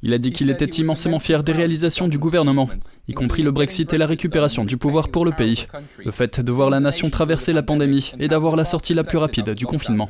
Il 0.03 0.13
a 0.13 0.19
dit 0.19 0.31
qu'il 0.31 0.51
était 0.51 0.65
immensément 0.65 1.17
fier 1.17 1.43
des 1.43 1.53
réalisations 1.53 2.07
du 2.07 2.19
gouvernement, 2.19 2.69
y 3.07 3.13
compris 3.13 3.41
le 3.41 3.49
Brexit 3.49 3.91
et 3.93 3.97
la 3.97 4.05
récupération 4.05 4.63
du 4.63 4.77
pouvoir 4.77 5.09
pour 5.09 5.25
le 5.25 5.31
pays, 5.31 5.65
le 6.05 6.11
fait 6.11 6.39
de 6.39 6.51
voir 6.51 6.69
la 6.69 6.79
nation 6.79 7.09
traverser 7.09 7.51
la 7.51 7.63
pandémie 7.63 8.11
et 8.19 8.27
d'avoir 8.27 8.55
la 8.55 8.65
sortie 8.65 8.93
la 8.93 9.03
plus 9.03 9.17
rapide 9.17 9.49
du 9.55 9.65
confinement. 9.65 10.09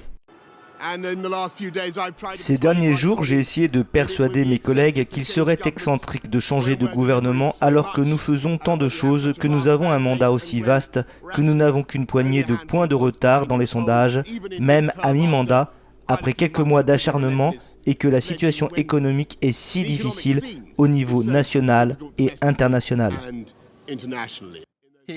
Ces 2.35 2.57
derniers 2.57 2.93
jours, 2.93 3.23
j'ai 3.23 3.39
essayé 3.39 3.67
de 3.67 3.81
persuader 3.81 4.45
mes 4.45 4.59
collègues 4.59 5.07
qu'il 5.07 5.25
serait 5.25 5.57
excentrique 5.65 6.29
de 6.29 6.39
changer 6.39 6.75
de 6.75 6.87
gouvernement 6.87 7.55
alors 7.61 7.93
que 7.93 8.01
nous 8.01 8.17
faisons 8.17 8.57
tant 8.57 8.77
de 8.77 8.89
choses, 8.89 9.33
que 9.39 9.47
nous 9.47 9.67
avons 9.67 9.91
un 9.91 9.99
mandat 9.99 10.31
aussi 10.31 10.61
vaste, 10.61 10.99
que 11.33 11.41
nous 11.41 11.53
n'avons 11.53 11.83
qu'une 11.83 12.05
poignée 12.05 12.43
de 12.43 12.55
points 12.55 12.87
de 12.87 12.95
retard 12.95 13.47
dans 13.47 13.57
les 13.57 13.65
sondages, 13.65 14.21
même 14.59 14.91
à 15.01 15.13
mi-mandat, 15.13 15.71
après 16.07 16.33
quelques 16.33 16.59
mois 16.59 16.83
d'acharnement, 16.83 17.53
et 17.85 17.95
que 17.95 18.07
la 18.07 18.21
situation 18.21 18.69
économique 18.75 19.37
est 19.41 19.51
si 19.51 19.83
difficile 19.83 20.41
au 20.77 20.87
niveau 20.87 21.23
national 21.23 21.97
et 22.17 22.31
international. 22.41 23.13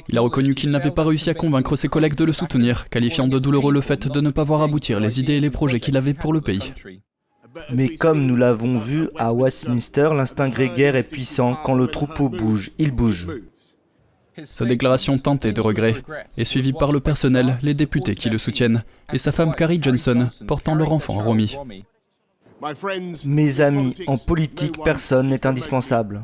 Il 0.08 0.18
a 0.18 0.20
reconnu 0.20 0.54
qu'il 0.54 0.70
n'avait 0.70 0.90
pas 0.90 1.04
réussi 1.04 1.30
à 1.30 1.34
convaincre 1.34 1.74
ses 1.74 1.88
collègues 1.88 2.14
de 2.14 2.24
le 2.24 2.32
soutenir, 2.32 2.88
qualifiant 2.88 3.26
de 3.26 3.38
douloureux 3.38 3.72
le 3.72 3.80
fait 3.80 4.06
de 4.08 4.20
ne 4.20 4.30
pas 4.30 4.44
voir 4.44 4.62
aboutir 4.62 5.00
les 5.00 5.18
idées 5.18 5.34
et 5.34 5.40
les 5.40 5.50
projets 5.50 5.80
qu'il 5.80 5.96
avait 5.96 6.14
pour 6.14 6.32
le 6.32 6.40
pays. 6.40 6.72
Mais 7.70 7.96
comme 7.96 8.26
nous 8.26 8.36
l'avons 8.36 8.78
vu 8.78 9.08
à 9.16 9.32
Westminster, 9.32 10.10
l'instinct 10.14 10.48
grégaire 10.48 10.94
est 10.94 11.10
puissant. 11.10 11.56
Quand 11.64 11.74
le 11.74 11.88
troupeau 11.88 12.28
bouge, 12.28 12.70
il 12.78 12.92
bouge. 12.92 13.26
Sa 14.44 14.64
déclaration 14.64 15.18
teintée 15.18 15.52
de 15.52 15.60
regret 15.60 15.96
est 16.38 16.44
suivie 16.44 16.72
par 16.72 16.92
le 16.92 17.00
personnel, 17.00 17.58
les 17.62 17.74
députés 17.74 18.14
qui 18.14 18.30
le 18.30 18.38
soutiennent, 18.38 18.84
et 19.12 19.18
sa 19.18 19.32
femme 19.32 19.54
Carrie 19.54 19.82
Johnson, 19.82 20.28
portant 20.46 20.76
leur 20.76 20.92
enfant 20.92 21.18
Romy. 21.18 21.56
Mes 23.26 23.60
amis, 23.60 23.96
en 24.06 24.16
politique, 24.16 24.76
personne 24.84 25.28
n'est 25.28 25.46
indispensable. 25.46 26.22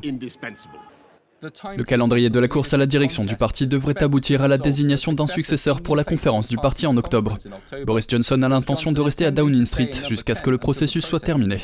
Le 1.43 1.85
calendrier 1.85 2.31
de 2.31 2.39
la 2.39 2.49
course 2.49 2.73
à 2.73 2.77
la 2.77 2.87
direction 2.87 3.25
du 3.25 3.37
parti 3.37 3.67
devrait 3.67 4.03
aboutir 4.03 4.43
à 4.43 4.49
la 4.49 4.59
désignation 4.59 5.13
d'un 5.13 5.27
successeur 5.27 5.83
pour 5.83 5.97
la 5.97 6.05
conférence 6.05 6.49
du 6.49 6.57
parti 6.57 6.87
en 6.87 6.97
octobre. 6.97 7.37
Boris 7.85 8.07
Johnson 8.09 8.43
a 8.43 8.49
l'intention 8.49 8.93
de 8.93 9.01
rester 9.01 9.27
à 9.27 9.31
Downing 9.31 9.65
Street 9.65 9.91
jusqu'à 10.09 10.35
ce 10.35 10.43
que 10.43 10.51
le 10.51 10.59
processus 10.59 11.05
soit 11.05 11.21
terminé. 11.21 11.59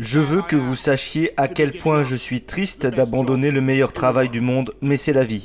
Je 0.00 0.20
veux 0.20 0.42
que 0.42 0.56
vous 0.56 0.74
sachiez 0.74 1.32
à 1.36 1.48
quel 1.48 1.72
point 1.72 2.02
je 2.02 2.16
suis 2.16 2.42
triste 2.42 2.86
d'abandonner 2.86 3.50
le 3.50 3.60
meilleur 3.60 3.92
travail 3.92 4.28
du 4.28 4.40
monde, 4.40 4.72
mais 4.80 4.96
c'est 4.96 5.12
la 5.12 5.24
vie. 5.24 5.42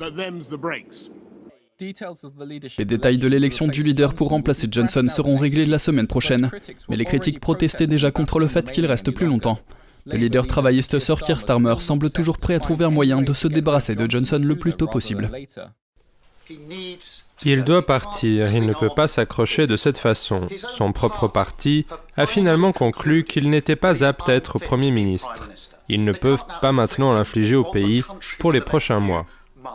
Les 2.78 2.86
détails 2.86 3.18
de 3.18 3.28
l'élection 3.28 3.68
du 3.68 3.82
leader 3.82 4.14
pour 4.14 4.30
remplacer 4.30 4.68
Johnson 4.70 5.06
seront 5.10 5.38
réglés 5.38 5.66
la 5.66 5.80
semaine 5.80 6.08
prochaine, 6.08 6.52
mais 6.88 6.96
les 6.96 7.06
critiques 7.06 7.40
protestaient 7.40 7.88
déjà 7.88 8.12
contre 8.12 8.40
le 8.40 8.48
fait 8.48 8.70
qu'il 8.70 8.86
reste 8.86 9.10
plus 9.10 9.26
longtemps. 9.26 9.58
Le 10.06 10.18
leader 10.18 10.48
travailliste 10.48 11.00
Sir 11.00 11.20
Keir 11.22 11.40
Starmer 11.40 11.76
semble 11.80 12.10
toujours 12.10 12.38
prêt 12.38 12.56
à 12.56 12.60
trouver 12.60 12.86
un 12.86 12.90
moyen 12.90 13.22
de 13.22 13.34
se 13.34 13.48
débarrasser 13.48 13.96
de 13.96 14.10
Johnson 14.10 14.42
le 14.42 14.56
plus 14.56 14.74
tôt 14.74 14.88
possible. 14.88 15.30
Il 17.44 17.64
doit 17.64 17.86
partir, 17.86 18.54
il 18.54 18.66
ne 18.66 18.74
peut 18.74 18.90
pas 18.96 19.08
s'accrocher 19.08 19.68
de 19.68 19.76
cette 19.76 19.98
façon. 19.98 20.48
Son 20.58 20.92
propre 20.92 21.28
parti 21.28 21.86
a 22.18 22.26
finalement 22.26 22.72
conclu 22.72 23.24
qu'il 23.24 23.50
n'était 23.50 23.76
pas 23.76 24.04
apte 24.04 24.28
à 24.30 24.34
être 24.34 24.60
Premier 24.60 24.92
ministre. 24.92 25.50
Ils 25.88 26.04
ne 26.04 26.12
peuvent 26.12 26.44
pas 26.62 26.72
maintenant 26.72 27.14
l'infliger 27.14 27.56
au 27.56 27.64
pays 27.64 28.04
pour 28.40 28.52
les 28.52 28.62
prochains 28.62 29.00
mois. 29.00 29.26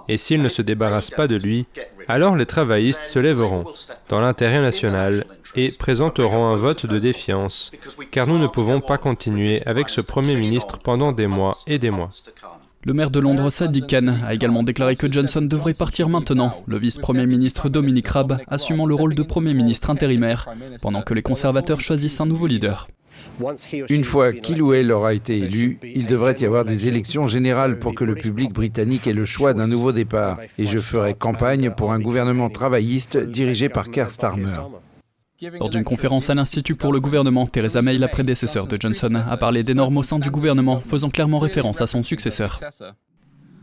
Et 0.08 0.16
s'ils 0.16 0.42
ne 0.42 0.48
se 0.48 0.62
débarrassent 0.62 1.10
pas 1.10 1.28
de 1.28 1.36
lui, 1.36 1.66
alors 2.08 2.36
les 2.36 2.46
travaillistes 2.46 3.06
se 3.06 3.18
lèveront, 3.18 3.64
dans 4.08 4.20
l'intérêt 4.20 4.60
national, 4.60 5.24
et 5.54 5.70
présenteront 5.70 6.46
un 6.46 6.56
vote 6.56 6.86
de 6.86 6.98
défiance, 6.98 7.72
car 8.10 8.26
nous 8.26 8.38
ne 8.38 8.46
pouvons 8.46 8.80
pas 8.80 8.98
continuer 8.98 9.62
avec 9.66 9.88
ce 9.88 10.00
Premier 10.00 10.36
ministre 10.36 10.78
pendant 10.78 11.12
des 11.12 11.26
mois 11.26 11.56
et 11.66 11.78
des 11.78 11.90
mois. 11.90 12.10
Le 12.84 12.94
maire 12.94 13.10
de 13.10 13.18
Londres, 13.18 13.50
Sadiq 13.50 13.88
Khan, 13.88 14.14
a 14.24 14.32
également 14.32 14.62
déclaré 14.62 14.94
que 14.94 15.10
Johnson 15.10 15.42
devrait 15.42 15.74
partir 15.74 16.08
maintenant, 16.08 16.62
le 16.68 16.78
vice-premier 16.78 17.26
ministre 17.26 17.68
Dominic 17.68 18.06
Raab 18.06 18.38
assumant 18.46 18.86
le 18.86 18.94
rôle 18.94 19.16
de 19.16 19.24
Premier 19.24 19.54
ministre 19.54 19.90
intérimaire, 19.90 20.48
pendant 20.80 21.02
que 21.02 21.12
les 21.12 21.22
conservateurs 21.22 21.80
choisissent 21.80 22.20
un 22.20 22.26
nouveau 22.26 22.46
leader. 22.46 22.86
Une 23.88 24.04
fois 24.04 24.32
qu'il 24.32 24.62
ou 24.62 24.72
elle 24.72 24.92
aura 24.92 25.14
été 25.14 25.38
élu, 25.38 25.78
il 25.82 26.06
devrait 26.06 26.36
y 26.40 26.44
avoir 26.44 26.64
des 26.64 26.88
élections 26.88 27.26
générales 27.26 27.78
pour 27.78 27.94
que 27.94 28.04
le 28.04 28.14
public 28.14 28.52
britannique 28.52 29.06
ait 29.06 29.12
le 29.12 29.24
choix 29.24 29.54
d'un 29.54 29.66
nouveau 29.66 29.92
départ. 29.92 30.38
Et 30.58 30.66
je 30.66 30.78
ferai 30.78 31.14
campagne 31.14 31.70
pour 31.70 31.92
un 31.92 32.00
gouvernement 32.00 32.50
travailliste 32.50 33.16
dirigé 33.16 33.68
par 33.68 33.90
Keir 33.90 34.10
Starmer. 34.10 34.54
Lors 35.60 35.68
d'une 35.68 35.84
conférence 35.84 36.30
à 36.30 36.34
l'Institut 36.34 36.76
pour 36.76 36.92
le 36.92 37.00
gouvernement, 37.00 37.46
Theresa 37.46 37.82
May, 37.82 37.98
la 37.98 38.08
prédécesseur 38.08 38.66
de 38.66 38.78
Johnson, 38.80 39.14
a 39.28 39.36
parlé 39.36 39.62
des 39.62 39.74
normes 39.74 39.98
au 39.98 40.02
sein 40.02 40.18
du 40.18 40.30
gouvernement, 40.30 40.80
faisant 40.80 41.10
clairement 41.10 41.38
référence 41.38 41.82
à 41.82 41.86
son 41.86 42.02
successeur. 42.02 42.60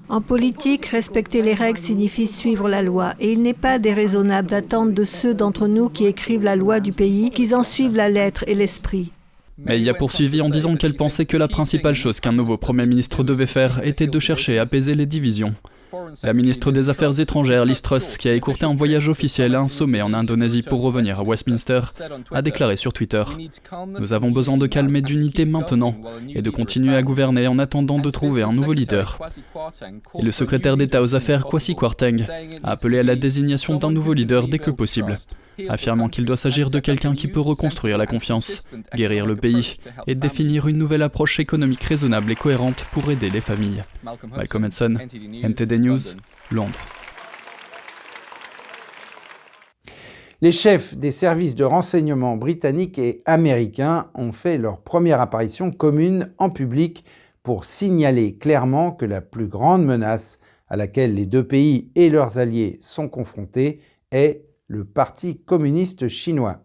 En 0.10 0.22
politique, 0.22 0.86
respecter 0.88 1.42
les 1.42 1.56
règles 1.56 1.80
signifie 1.80 2.28
suivre 2.28 2.70
la 2.70 2.84
loi, 2.84 3.16
et 3.20 3.32
il 3.32 3.42
n'est 3.42 3.56
pas 3.56 3.80
déraisonnable 3.80 4.50
d'attendre 4.50 4.92
de 4.92 5.04
ceux 5.04 5.34
d'entre 5.34 5.68
nous 5.68 5.90
qui 5.90 6.06
écrivent 6.06 6.44
la 6.44 6.56
loi 6.56 6.80
du 6.80 6.92
pays 6.92 7.32
qu'ils 7.32 7.56
en 7.56 7.64
suivent 7.64 7.96
la 7.96 8.10
lettre 8.10 8.44
et 8.46 8.54
l'esprit. 8.54 9.12
Mais 9.58 9.80
il 9.80 9.90
a 9.90 9.94
poursuivi 9.94 10.42
en 10.42 10.50
disant 10.50 10.76
qu'elle 10.76 10.96
pensait 10.96 11.26
que 11.26 11.38
la 11.38 11.48
principale 11.48 11.96
chose 11.96 12.20
qu'un 12.20 12.32
nouveau 12.32 12.58
Premier 12.58 12.86
ministre 12.86 13.24
devait 13.24 13.46
faire 13.46 13.86
était 13.86 14.08
de 14.08 14.20
chercher 14.20 14.58
à 14.60 14.64
apaiser 14.64 14.96
les 14.96 15.06
divisions. 15.06 15.54
La 16.24 16.34
ministre 16.34 16.72
des 16.72 16.90
Affaires 16.90 17.20
étrangères, 17.20 17.66
Liz 17.66 17.82
Truss, 17.82 18.18
qui 18.18 18.28
a 18.28 18.34
écourté 18.34 18.66
un 18.66 18.74
voyage 18.74 19.08
officiel 19.10 19.54
à 19.54 19.60
un 19.60 19.68
sommet 19.68 20.02
en 20.02 20.14
Indonésie 20.14 20.64
pour 20.64 20.82
revenir 20.82 21.20
à 21.20 21.24
Westminster, 21.24 21.82
a 22.32 22.42
déclaré 22.42 22.78
sur 22.78 22.94
Twitter 22.94 23.24
Nous 24.00 24.14
avons 24.14 24.32
besoin 24.32 24.58
de 24.58 24.66
calme 24.66 24.96
et 24.96 25.02
d'unité 25.02 25.46
maintenant 25.46 25.96
et 26.30 26.42
de 26.42 26.50
continuer 26.50 26.96
à 26.96 27.04
gouverner 27.04 27.48
en 27.48 27.60
attendant 27.60 28.00
de 28.00 28.10
trouver 28.10 28.42
un 28.42 28.54
nouveau 28.54 28.74
leader. 28.74 29.20
Et 30.18 30.24
le 30.24 30.32
secrétaire 30.32 30.78
d'État 30.78 31.02
aux 31.02 31.16
Affaires, 31.16 31.46
Kwasi 31.46 31.76
Kwarteng, 31.76 32.26
a 32.64 32.72
appelé 32.72 33.00
à 33.00 33.04
la 33.04 33.16
désignation 33.16 33.76
d'un 33.76 33.92
nouveau 33.92 34.14
leader 34.14 34.48
dès 34.48 34.60
que 34.60 34.72
possible 34.72 35.20
affirmant 35.70 36.10
qu'il 36.10 36.26
doit 36.26 36.38
s'agir 36.38 36.70
de 36.70 36.80
quelqu'un 36.80 37.16
qui 37.16 37.28
peut 37.28 37.40
reconstruire 37.40 37.98
la 37.98 38.06
confiance, 38.06 38.68
guérir 38.96 39.26
le 39.26 39.36
pays 39.36 39.78
et 40.08 40.16
définir 40.16 40.68
une 40.68 40.78
nouvelle 40.78 41.02
approche 41.02 41.40
économique 41.40 41.84
raisonnable 41.84 42.32
et 42.32 42.36
cohérente 42.36 42.86
pour 42.92 43.10
aider 43.12 43.30
les 43.30 43.42
familles. 43.42 43.84
Malcolm 44.04 44.66
Hudson, 44.66 44.98
NTD 45.44 45.80
News, 45.80 46.00
Londres. 46.52 46.80
Les 50.42 50.52
chefs 50.52 50.98
des 50.98 51.12
services 51.12 51.56
de 51.56 51.64
renseignement 51.64 52.36
britanniques 52.36 53.00
et 53.00 53.22
américains 53.26 54.10
ont 54.14 54.34
fait 54.34 54.58
leur 54.58 54.82
première 54.82 55.22
apparition 55.22 55.72
commune 55.72 56.34
en 56.38 56.50
public 56.50 57.06
pour 57.44 57.64
signaler 57.64 58.36
clairement 58.36 58.92
que 58.92 59.06
la 59.06 59.22
plus 59.22 59.48
grande 59.48 59.86
menace 59.86 60.40
à 60.68 60.76
laquelle 60.76 61.14
les 61.14 61.26
deux 61.26 61.48
pays 61.48 61.92
et 61.96 62.10
leurs 62.10 62.40
alliés 62.40 62.78
sont 62.82 63.08
confrontés 63.08 63.80
est 64.12 64.42
le 64.68 64.86
Parti 64.86 65.38
communiste 65.38 66.08
chinois. 66.08 66.64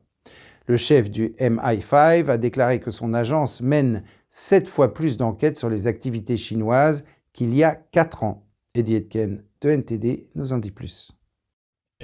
Le 0.67 0.77
chef 0.77 1.11
du 1.11 1.29
MI5 1.41 2.29
a 2.29 2.37
déclaré 2.37 2.81
que 2.81 2.91
son 2.91 3.15
agence 3.15 3.61
mène 3.63 4.03
sept 4.29 4.69
fois 4.69 4.93
plus 4.93 5.17
d'enquêtes 5.17 5.57
sur 5.57 5.71
les 5.71 5.87
activités 5.87 6.37
chinoises 6.37 7.05
qu'il 7.33 7.55
y 7.55 7.65
a 7.65 7.75
quatre 7.75 8.25
ans. 8.25 8.47
Eddie 8.75 8.97
Etken 8.97 9.43
de 9.61 9.71
NTD 9.71 10.27
nous 10.35 10.53
en 10.53 10.59
dit 10.59 10.71
plus. 10.71 11.13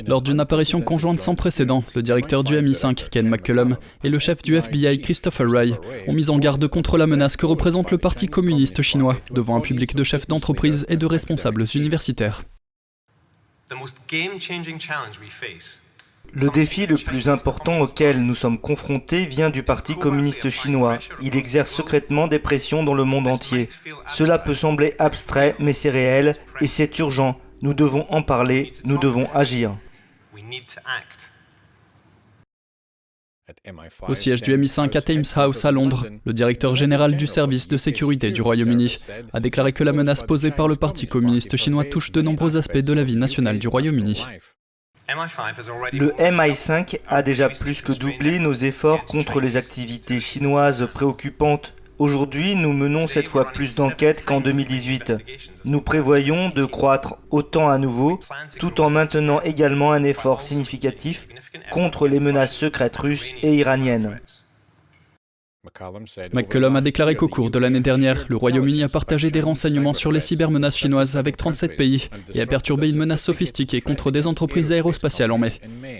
Lors 0.06 0.22
d'une 0.22 0.40
apparition 0.40 0.80
conjointe 0.80 1.20
sans 1.20 1.36
précédent, 1.36 1.84
le 1.94 2.02
directeur 2.02 2.42
du 2.42 2.54
MI5, 2.54 3.10
Ken 3.10 3.28
McCullum, 3.28 3.76
et 4.02 4.08
le 4.08 4.18
chef 4.18 4.42
du 4.42 4.56
FBI, 4.56 4.98
Christopher 4.98 5.46
Wray, 5.46 5.74
ont 6.08 6.12
mis 6.12 6.30
en 6.30 6.38
garde 6.40 6.66
contre 6.66 6.98
la 6.98 7.06
menace 7.06 7.36
que 7.36 7.46
représente 7.46 7.92
le 7.92 7.98
Parti 7.98 8.26
communiste 8.26 8.82
chinois 8.82 9.16
devant 9.30 9.54
un 9.54 9.60
public 9.60 9.94
de 9.94 10.02
chefs 10.02 10.26
d'entreprise 10.26 10.84
et 10.88 10.96
de 10.96 11.06
responsables 11.06 11.64
universitaires. 11.76 12.42
Le 16.32 16.50
défi 16.50 16.86
le 16.86 16.96
plus 16.96 17.28
important 17.28 17.78
auquel 17.80 18.20
nous 18.20 18.34
sommes 18.34 18.58
confrontés 18.58 19.24
vient 19.24 19.50
du 19.50 19.62
Parti 19.62 19.94
communiste 19.94 20.48
chinois. 20.48 20.98
Il 21.22 21.36
exerce 21.36 21.70
secrètement 21.70 22.26
des 22.26 22.40
pressions 22.40 22.82
dans 22.82 22.94
le 22.94 23.04
monde 23.04 23.28
entier. 23.28 23.68
Cela 24.06 24.38
peut 24.38 24.54
sembler 24.54 24.94
abstrait, 24.98 25.54
mais 25.60 25.72
c'est 25.72 25.90
réel 25.90 26.34
et 26.60 26.66
c'est 26.66 26.98
urgent. 26.98 27.38
Nous 27.62 27.72
devons 27.72 28.06
en 28.10 28.22
parler, 28.22 28.72
nous 28.84 28.98
devons 28.98 29.28
agir. 29.32 29.76
Au 34.08 34.14
siège 34.14 34.42
du 34.42 34.56
MI5 34.56 34.96
à 34.96 35.02
Thames 35.02 35.22
House 35.36 35.64
à 35.64 35.70
Londres, 35.70 36.06
le 36.24 36.32
directeur 36.32 36.74
général 36.76 37.14
du 37.16 37.26
service 37.26 37.68
de 37.68 37.76
sécurité 37.76 38.30
du 38.30 38.42
Royaume-Uni 38.42 38.96
a 39.32 39.40
déclaré 39.40 39.72
que 39.72 39.84
la 39.84 39.92
menace 39.92 40.22
posée 40.22 40.50
par 40.50 40.66
le 40.66 40.76
Parti 40.76 41.06
communiste 41.06 41.56
chinois 41.56 41.84
touche 41.84 42.10
de 42.10 42.22
nombreux 42.22 42.56
aspects 42.56 42.78
de 42.78 42.92
la 42.92 43.04
vie 43.04 43.16
nationale 43.16 43.58
du 43.58 43.68
Royaume-Uni. 43.68 44.24
Le 45.08 46.10
MI5 46.18 46.98
a 47.08 47.22
déjà 47.22 47.48
plus 47.50 47.82
que 47.82 47.92
doublé 47.92 48.38
nos 48.38 48.54
efforts 48.54 49.04
contre 49.04 49.40
les 49.40 49.56
activités 49.56 50.18
chinoises 50.18 50.88
préoccupantes. 50.94 51.74
Aujourd'hui, 51.98 52.56
nous 52.56 52.72
menons 52.72 53.06
cette 53.06 53.28
fois 53.28 53.52
plus 53.52 53.74
d'enquêtes 53.74 54.24
qu'en 54.24 54.40
2018. 54.40 55.14
Nous 55.64 55.80
prévoyons 55.80 56.48
de 56.48 56.64
croître 56.64 57.16
autant 57.30 57.68
à 57.68 57.78
nouveau, 57.78 58.18
tout 58.58 58.80
en 58.80 58.90
maintenant 58.90 59.40
également 59.40 59.92
un 59.92 60.04
effort 60.04 60.40
significatif 60.40 61.28
contre 61.70 62.08
les 62.08 62.20
menaces 62.20 62.54
secrètes 62.54 62.96
russes 62.96 63.30
et 63.42 63.54
iraniennes. 63.54 64.20
McCollum 66.32 66.76
a 66.76 66.80
déclaré 66.80 67.16
qu'au 67.16 67.28
cours 67.28 67.50
de 67.50 67.58
l'année 67.58 67.80
dernière, 67.80 68.26
le 68.28 68.36
Royaume-Uni 68.36 68.82
a 68.82 68.88
partagé 68.88 69.30
des 69.30 69.40
renseignements 69.40 69.94
sur 69.94 70.12
les 70.12 70.20
cybermenaces 70.20 70.76
chinoises 70.76 71.16
avec 71.16 71.36
37 71.36 71.76
pays 71.76 72.08
et 72.34 72.40
a 72.40 72.46
perturbé 72.46 72.90
une 72.90 72.98
menace 72.98 73.22
sophistiquée 73.22 73.80
contre 73.80 74.10
des 74.10 74.26
entreprises 74.26 74.72
aérospatiales 74.72 75.32
en 75.32 75.38
mai. 75.38 75.52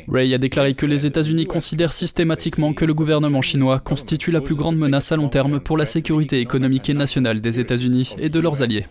Ray 0.08 0.34
a 0.34 0.38
déclaré 0.38 0.74
que 0.74 0.86
les 0.86 1.06
États-Unis 1.06 1.46
considèrent 1.46 1.92
systématiquement 1.92 2.74
que 2.74 2.84
le 2.84 2.94
gouvernement 2.94 3.42
chinois 3.42 3.80
constitue 3.80 4.30
la 4.30 4.40
plus 4.40 4.54
grande 4.54 4.76
menace 4.76 5.12
à 5.12 5.16
long 5.16 5.28
terme 5.28 5.60
pour 5.60 5.76
la 5.76 5.86
sécurité 5.86 6.40
économique 6.40 6.90
et 6.90 6.94
nationale 6.94 7.40
des 7.40 7.60
États-Unis 7.60 8.14
et 8.18 8.28
de 8.28 8.40
leurs 8.40 8.62
alliés. 8.62 8.84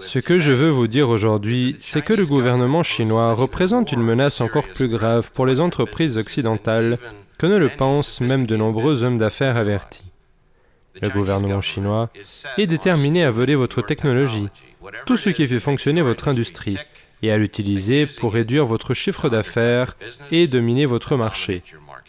Ce 0.00 0.18
que 0.18 0.38
je 0.38 0.52
veux 0.52 0.70
vous 0.70 0.86
dire 0.86 1.08
aujourd'hui, 1.08 1.76
c'est 1.80 2.02
que 2.02 2.12
le 2.12 2.24
gouvernement 2.24 2.82
chinois 2.82 3.34
représente 3.34 3.92
une 3.92 4.02
menace 4.02 4.40
encore 4.40 4.68
plus 4.68 4.88
grave 4.88 5.32
pour 5.32 5.46
les 5.46 5.60
entreprises 5.60 6.16
occidentales 6.16 6.98
que 7.38 7.46
ne 7.46 7.56
le 7.56 7.68
pensent 7.68 8.20
même 8.20 8.46
de 8.46 8.56
nombreux 8.56 9.02
hommes 9.02 9.18
d'affaires 9.18 9.56
avertis. 9.56 10.12
Le 11.00 11.08
gouvernement 11.08 11.60
chinois 11.60 12.10
est 12.56 12.66
déterminé 12.66 13.24
à 13.24 13.30
voler 13.30 13.54
votre 13.54 13.82
technologie, 13.82 14.48
tout 15.06 15.16
ce 15.16 15.30
qui 15.30 15.46
fait 15.46 15.60
fonctionner 15.60 16.02
votre 16.02 16.28
industrie, 16.28 16.78
et 17.22 17.32
à 17.32 17.38
l'utiliser 17.38 18.06
pour 18.06 18.32
réduire 18.32 18.64
votre 18.64 18.94
chiffre 18.94 19.28
d'affaires 19.28 19.96
et 20.30 20.46
dominer 20.46 20.86
votre 20.86 21.16
marché. 21.16 21.62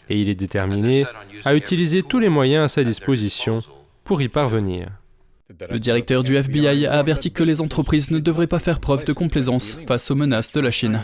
Et 0.08 0.20
il 0.20 0.28
est 0.28 0.34
déterminé 0.34 1.04
à 1.44 1.54
utiliser 1.54 2.02
tous 2.02 2.20
les 2.20 2.28
moyens 2.28 2.66
à 2.66 2.68
sa 2.68 2.84
disposition 2.84 3.62
pour 4.04 4.22
y 4.22 4.28
parvenir. 4.28 4.88
Le 5.68 5.78
directeur 5.78 6.22
du 6.22 6.36
FBI 6.36 6.86
a 6.86 6.98
averti 6.98 7.32
que 7.32 7.42
les 7.42 7.60
entreprises 7.60 8.10
ne 8.10 8.18
devraient 8.18 8.46
pas 8.46 8.58
faire 8.58 8.80
preuve 8.80 9.04
de 9.04 9.12
complaisance 9.12 9.78
face 9.86 10.10
aux 10.10 10.14
menaces 10.14 10.52
de 10.52 10.60
la 10.60 10.70
Chine. 10.70 11.02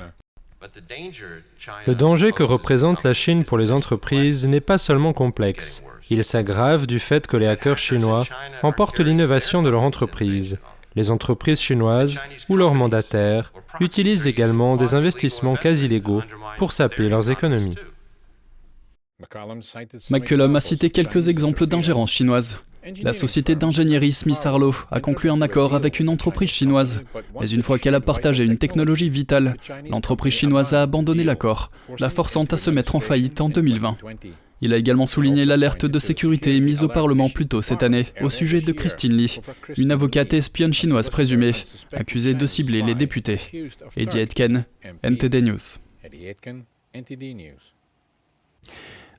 Le 1.87 1.95
danger 1.95 2.33
que 2.33 2.43
représente 2.43 3.03
la 3.03 3.13
Chine 3.13 3.45
pour 3.45 3.59
les 3.59 3.73
entreprises 3.73 4.47
n'est 4.47 4.61
pas 4.61 4.79
seulement 4.79 5.13
complexe. 5.13 5.83
Il 6.11 6.23
s'aggrave 6.23 6.87
du 6.87 7.01
fait 7.01 7.27
que 7.27 7.37
les 7.37 7.47
hackers 7.47 7.79
chinois 7.79 8.25
emportent 8.63 9.01
l'innovation 9.01 9.63
de 9.63 9.71
leur 9.71 9.83
entreprise. 9.83 10.59
Les 10.95 11.11
entreprises 11.11 11.61
chinoises 11.61 12.21
ou 12.49 12.57
leurs 12.57 12.75
mandataires 12.75 13.53
utilisent 13.81 14.27
également 14.27 14.77
des 14.77 14.95
investissements 14.95 15.57
quasi 15.57 15.89
légaux 15.89 16.23
pour 16.57 16.73
saper 16.73 17.09
leurs 17.09 17.31
économies. 17.31 17.77
McCullum 20.11 20.57
a 20.57 20.61
cité 20.61 20.91
quelques 20.91 21.29
exemples 21.29 21.67
d'ingérence 21.67 22.13
chinoise. 22.13 22.61
La 23.03 23.13
société 23.13 23.55
d'ingénierie 23.55 24.13
Smith 24.13 24.41
Harlow 24.45 24.75
a 24.91 25.01
conclu 25.01 25.31
un 25.31 25.41
accord 25.41 25.75
avec 25.75 25.99
une 25.99 26.09
entreprise 26.09 26.51
chinoise. 26.51 27.03
Mais 27.41 27.49
une 27.49 27.63
fois 27.63 27.79
qu'elle 27.79 27.95
a 27.95 28.01
partagé 28.01 28.45
une 28.45 28.59
technologie 28.59 29.09
vitale, 29.09 29.57
l'entreprise 29.89 30.35
chinoise 30.35 30.73
a 30.73 30.83
abandonné 30.83 31.25
l'accord, 31.25 31.71
la 31.99 32.11
forçant 32.11 32.45
à 32.45 32.57
se 32.57 32.71
mettre 32.71 32.95
en 32.95 33.01
faillite 33.01 33.41
en 33.41 33.49
2020. 33.49 33.97
Il 34.63 34.73
a 34.73 34.79
également 34.79 35.07
souligné 35.07 35.45
l'alerte 35.45 35.85
de 35.85 35.99
sécurité 35.99 36.59
mise 36.61 36.83
au 36.83 36.89
Parlement 36.89 37.29
plus 37.29 37.47
tôt 37.47 37.61
cette 37.61 37.83
année 37.83 38.07
au 38.23 38.31
sujet 38.31 38.61
de 38.61 38.73
Christine 38.73 39.15
Lee, 39.15 39.39
une 39.77 39.91
avocate 39.91 40.33
espionne 40.33 40.73
chinoise 40.73 41.11
présumée, 41.11 41.53
accusée 41.93 42.35
de 42.35 42.47
cibler 42.47 42.83
les 42.83 42.95
députés. 42.95 43.41
Eddie 43.97 44.21
Etken, 44.21 44.65
NTD 45.03 45.43
News. 45.43 45.79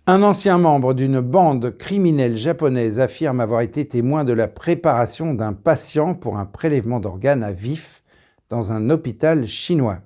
Un 0.10 0.24
ancien 0.24 0.58
membre 0.58 0.94
d'une 0.94 1.20
bande 1.20 1.76
criminelle 1.78 2.38
japonaise 2.38 3.02
affirme 3.02 3.42
avoir 3.42 3.60
été 3.60 3.86
témoin 3.86 4.24
de 4.24 4.32
la 4.32 4.48
préparation 4.48 5.34
d'un 5.34 5.52
patient 5.52 6.14
pour 6.14 6.38
un 6.38 6.46
prélèvement 6.46 7.02
d'organes 7.02 7.44
à 7.44 7.52
vif 7.52 8.04
dans 8.48 8.72
un 8.72 8.90
hôpital 8.90 9.46
chinois. 9.46 10.00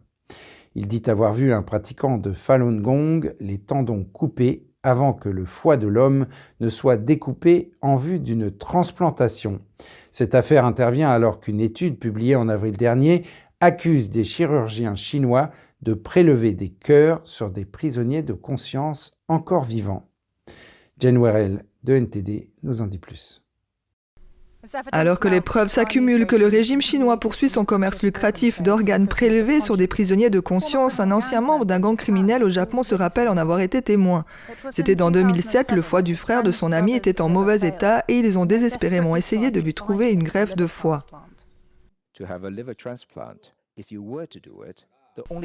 Il 0.73 0.87
dit 0.87 1.03
avoir 1.05 1.35
vu 1.35 1.53
un 1.53 1.61
pratiquant 1.61 2.17
de 2.17 2.33
Falun 2.33 2.81
Gong 2.81 3.31
les 3.39 3.59
tendons 3.59 4.03
coupés 4.03 4.65
avant 4.81 5.13
que 5.13 5.29
le 5.29 5.45
foie 5.45 5.77
de 5.77 5.87
l'homme 5.87 6.25
ne 6.61 6.69
soit 6.69 6.97
découpé 6.97 7.67
en 7.83 7.95
vue 7.95 8.19
d'une 8.19 8.49
transplantation. 8.49 9.59
Cette 10.09 10.33
affaire 10.33 10.65
intervient 10.65 11.11
alors 11.11 11.39
qu'une 11.39 11.61
étude 11.61 11.99
publiée 11.99 12.35
en 12.35 12.49
avril 12.49 12.75
dernier 12.75 13.21
accuse 13.59 14.09
des 14.09 14.23
chirurgiens 14.23 14.95
chinois 14.95 15.51
de 15.83 15.93
prélever 15.93 16.53
des 16.53 16.69
cœurs 16.69 17.21
sur 17.23 17.51
des 17.51 17.65
prisonniers 17.65 18.23
de 18.23 18.33
conscience 18.33 19.13
encore 19.31 19.63
vivants. 19.63 20.07
Jen 20.99 21.17
Werrell 21.17 21.63
de 21.83 21.95
NTD 21.95 22.49
nous 22.63 22.81
en 22.81 22.87
dit 22.87 22.99
plus. 22.99 23.43
Alors 24.91 25.19
que 25.19 25.27
les 25.27 25.41
preuves 25.41 25.69
s'accumulent 25.69 26.27
que 26.27 26.35
le 26.35 26.45
régime 26.45 26.81
chinois 26.81 27.19
poursuit 27.19 27.49
son 27.49 27.65
commerce 27.65 28.03
lucratif 28.03 28.61
d'organes 28.61 29.07
prélevés 29.07 29.59
sur 29.59 29.75
des 29.75 29.87
prisonniers 29.87 30.29
de 30.29 30.39
conscience, 30.39 30.99
un 30.99 31.11
ancien 31.11 31.41
membre 31.41 31.65
d'un 31.65 31.79
gang 31.79 31.95
criminel 31.95 32.43
au 32.43 32.49
Japon 32.49 32.83
se 32.83 32.93
rappelle 32.93 33.27
en 33.27 33.37
avoir 33.37 33.61
été 33.61 33.81
témoin. 33.81 34.23
C'était 34.69 35.01
en 35.01 35.09
2007, 35.09 35.71
le 35.71 35.81
foie 35.81 36.03
du 36.03 36.15
frère 36.15 36.43
de 36.43 36.51
son 36.51 36.71
ami 36.71 36.93
était 36.93 37.21
en 37.21 37.29
mauvais 37.29 37.67
état 37.67 38.03
et 38.07 38.19
ils 38.19 38.37
ont 38.37 38.45
désespérément 38.45 39.15
essayé 39.15 39.49
de 39.49 39.59
lui 39.59 39.73
trouver 39.73 40.11
une 40.11 40.23
greffe 40.23 40.55
de 40.55 40.67
foie. 40.67 41.07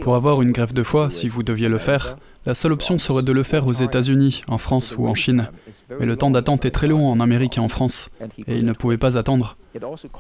Pour 0.01 0.15
avoir 0.15 0.43
une 0.43 0.53
greffe 0.53 0.75
de 0.75 0.83
foie, 0.83 1.11
si 1.11 1.29
vous 1.29 1.43
deviez 1.43 1.69
le 1.69 1.79
faire, 1.79 2.17
la 2.45 2.55
seule 2.55 2.73
option 2.73 2.99
serait 2.99 3.23
de 3.23 3.33
le 3.33 3.43
faire 3.43 3.67
aux 3.67 3.73
États-Unis, 3.73 4.43
en 4.49 4.59
France 4.59 4.95
ou 4.97 5.09
en 5.09 5.15
Chine. 5.15 5.51
Mais 5.99 6.07
le 6.07 6.17
temps 6.17 6.31
d'attente 6.31 6.65
est 6.65 6.71
très 6.71 6.87
long 6.87 7.09
en 7.09 7.21
Amérique 7.21 7.57
et 7.59 7.61
en 7.61 7.69
France, 7.69 8.11
et 8.47 8.57
il 8.57 8.65
ne 8.65 8.73
pouvait 8.73 8.99
pas 8.99 9.19
attendre. 9.19 9.57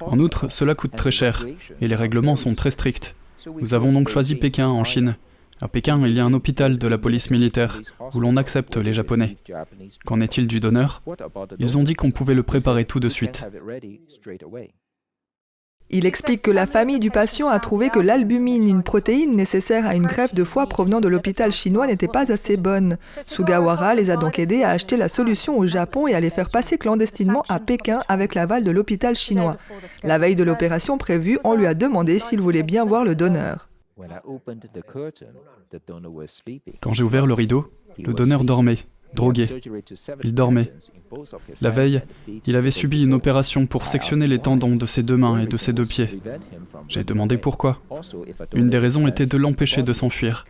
En 0.00 0.18
outre, 0.18 0.50
cela 0.50 0.74
coûte 0.74 0.96
très 0.96 1.12
cher, 1.12 1.44
et 1.80 1.87
les 1.87 1.94
règlements 1.94 2.37
sont 2.37 2.54
très 2.54 2.70
stricts. 2.70 3.14
Nous 3.61 3.74
avons 3.74 3.92
donc 3.92 4.09
choisi 4.09 4.35
Pékin, 4.35 4.68
en 4.68 4.85
Chine. 4.85 5.16
À 5.62 5.68
Pékin, 5.68 6.04
il 6.06 6.14
y 6.14 6.20
a 6.20 6.24
un 6.24 6.35
hôpital 6.35 6.76
de 6.76 6.88
la 6.88 6.98
police 6.98 7.30
militaire, 7.30 7.80
où 8.14 8.20
l'on 8.20 8.37
accepte 8.37 8.76
les 8.76 8.92
Japonais. 8.92 9.37
Qu'en 10.04 10.20
est-il 10.20 10.48
du 10.48 10.61
donneur? 10.61 11.02
Ils 11.59 11.78
ont 11.78 11.82
dit 11.82 11.94
qu'on 11.94 12.11
pouvait 12.11 12.35
le 12.35 12.42
préparer 12.42 12.85
tout 12.85 13.00
de 13.00 13.09
suite. 13.09 13.46
Il 15.88 16.05
explique 16.05 16.42
que 16.42 16.51
la 16.51 16.66
famille 16.66 16.99
du 16.99 17.11
patient 17.11 17.49
a 17.49 17.61
trouvé 17.61 17.90
que 17.90 18.01
l'albumine, 18.01 18.68
une 18.68 18.83
protéine 18.83 19.37
nécessaire 19.37 19.87
à 19.87 19.94
une 19.94 20.07
greffe 20.07 20.35
de 20.35 20.42
foie 20.42 20.66
provenant 20.66 21.01
de 21.01 21.07
l'hôpital 21.07 21.53
chinois, 21.53 21.87
n'était 21.87 22.09
pas 22.09 22.33
assez 22.33 22.57
bonne. 22.57 22.99
Sugawara 23.22 23.94
les 23.94 24.11
a 24.11 24.16
donc 24.16 24.38
aidés 24.40 24.64
à 24.64 24.70
acheter 24.70 24.96
la 24.96 25.09
solution 25.09 25.57
au 25.57 25.66
Japon 25.66 26.09
et 26.09 26.14
à 26.14 26.20
les 26.20 26.31
faire 26.31 26.51
passer 26.51 26.77
clandestinement 26.77 27.44
à 27.49 27.61
Pékin 27.61 28.03
avec 28.09 28.35
l'aval 28.35 28.64
de 28.64 28.70
l'hôpital 28.72 29.14
chinois. 29.14 29.57
La 30.03 30.18
veille 30.18 30.35
de 30.35 30.42
l'opération 30.42 30.99
prévue, 30.99 31.38
on 31.44 31.55
lui 31.55 31.66
a 31.66 31.75
demandé 31.75 32.18
s'il 32.18 32.40
voulait 32.40 32.64
bien 32.64 32.85
voir 32.85 33.05
le 33.05 33.14
donneur. 33.14 33.68
Quand 36.81 36.92
j'ai 36.92 37.03
ouvert 37.05 37.27
le 37.27 37.35
rideau, 37.35 37.70
le 37.99 38.12
donneur 38.12 38.44
dormait 38.44 38.79
drogué. 39.16 39.48
Il 40.22 40.35
dormait. 40.35 40.72
La 41.61 41.70
veille, 41.70 42.02
il 42.46 42.57
avait 42.57 42.70
subi 42.70 43.02
une 43.02 43.14
opération 43.14 43.66
pour 43.66 43.87
sectionner 43.87 44.26
les 44.26 44.38
tendons 44.38 44.76
de 44.76 44.87
ses 44.87 45.02
deux 45.02 45.16
mains 45.16 45.38
et 45.38 45.46
de 45.46 45.57
ses 45.57 45.72
deux 45.72 45.87
pieds. 45.87 46.20
J'ai 46.88 47.05
demandé 47.05 47.37
pourquoi. 47.38 47.81
Une 48.55 48.68
des 48.68 48.79
raisons 48.79 49.07
était 49.09 49.26
de 49.26 49.37
l'empêcher 49.37 49.83
de 49.83 49.92
s'enfuir. 49.92 50.44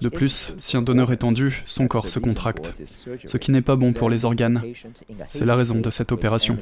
De 0.00 0.08
plus, 0.08 0.54
si 0.58 0.76
un 0.76 0.82
donneur 0.82 1.12
est 1.12 1.18
tendu, 1.18 1.62
son 1.66 1.86
corps 1.86 2.08
se 2.08 2.18
contracte, 2.18 2.74
ce 3.26 3.36
qui 3.36 3.50
n'est 3.50 3.60
pas 3.60 3.76
bon 3.76 3.92
pour 3.92 4.08
les 4.08 4.24
organes. 4.24 4.62
C'est 5.28 5.44
la 5.44 5.54
raison 5.54 5.80
de 5.80 5.90
cette 5.90 6.12
opération. 6.12 6.56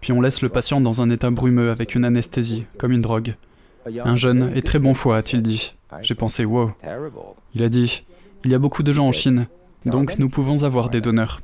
Puis 0.00 0.12
on 0.12 0.20
laisse 0.20 0.42
le 0.42 0.48
patient 0.48 0.80
dans 0.80 1.00
un 1.00 1.08
état 1.10 1.30
brumeux 1.30 1.70
avec 1.70 1.94
une 1.94 2.04
anesthésie, 2.04 2.64
comme 2.76 2.92
une 2.92 3.00
drogue. 3.00 3.36
Un 4.04 4.16
jeune 4.16 4.52
et 4.54 4.62
très 4.62 4.78
bon 4.78 4.92
foie, 4.92 5.16
a-t-il 5.16 5.42
dit. 5.42 5.74
J'ai 6.02 6.14
pensé, 6.14 6.44
wow. 6.44 6.72
Il 7.54 7.62
a 7.62 7.70
dit, 7.70 8.04
il 8.44 8.50
y 8.50 8.54
a 8.54 8.58
beaucoup 8.58 8.82
de 8.82 8.92
gens 8.92 9.06
en 9.06 9.12
Chine 9.12 9.46
donc 9.84 10.18
nous 10.18 10.28
pouvons 10.28 10.62
avoir 10.64 10.90
des 10.90 11.00
donneurs. 11.00 11.40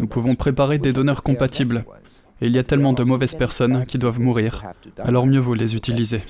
Nous 0.00 0.06
pouvons 0.06 0.34
préparer 0.34 0.78
des 0.78 0.92
donneurs 0.92 1.22
compatibles. 1.22 1.84
Et 2.40 2.46
il 2.46 2.54
y 2.54 2.58
a 2.58 2.64
tellement 2.64 2.92
de 2.92 3.02
mauvaises 3.02 3.34
personnes 3.34 3.84
qui 3.86 3.98
doivent 3.98 4.20
mourir, 4.20 4.62
alors 4.98 5.26
mieux 5.26 5.40
vaut 5.40 5.54
les 5.54 5.74
utiliser. 5.74 6.22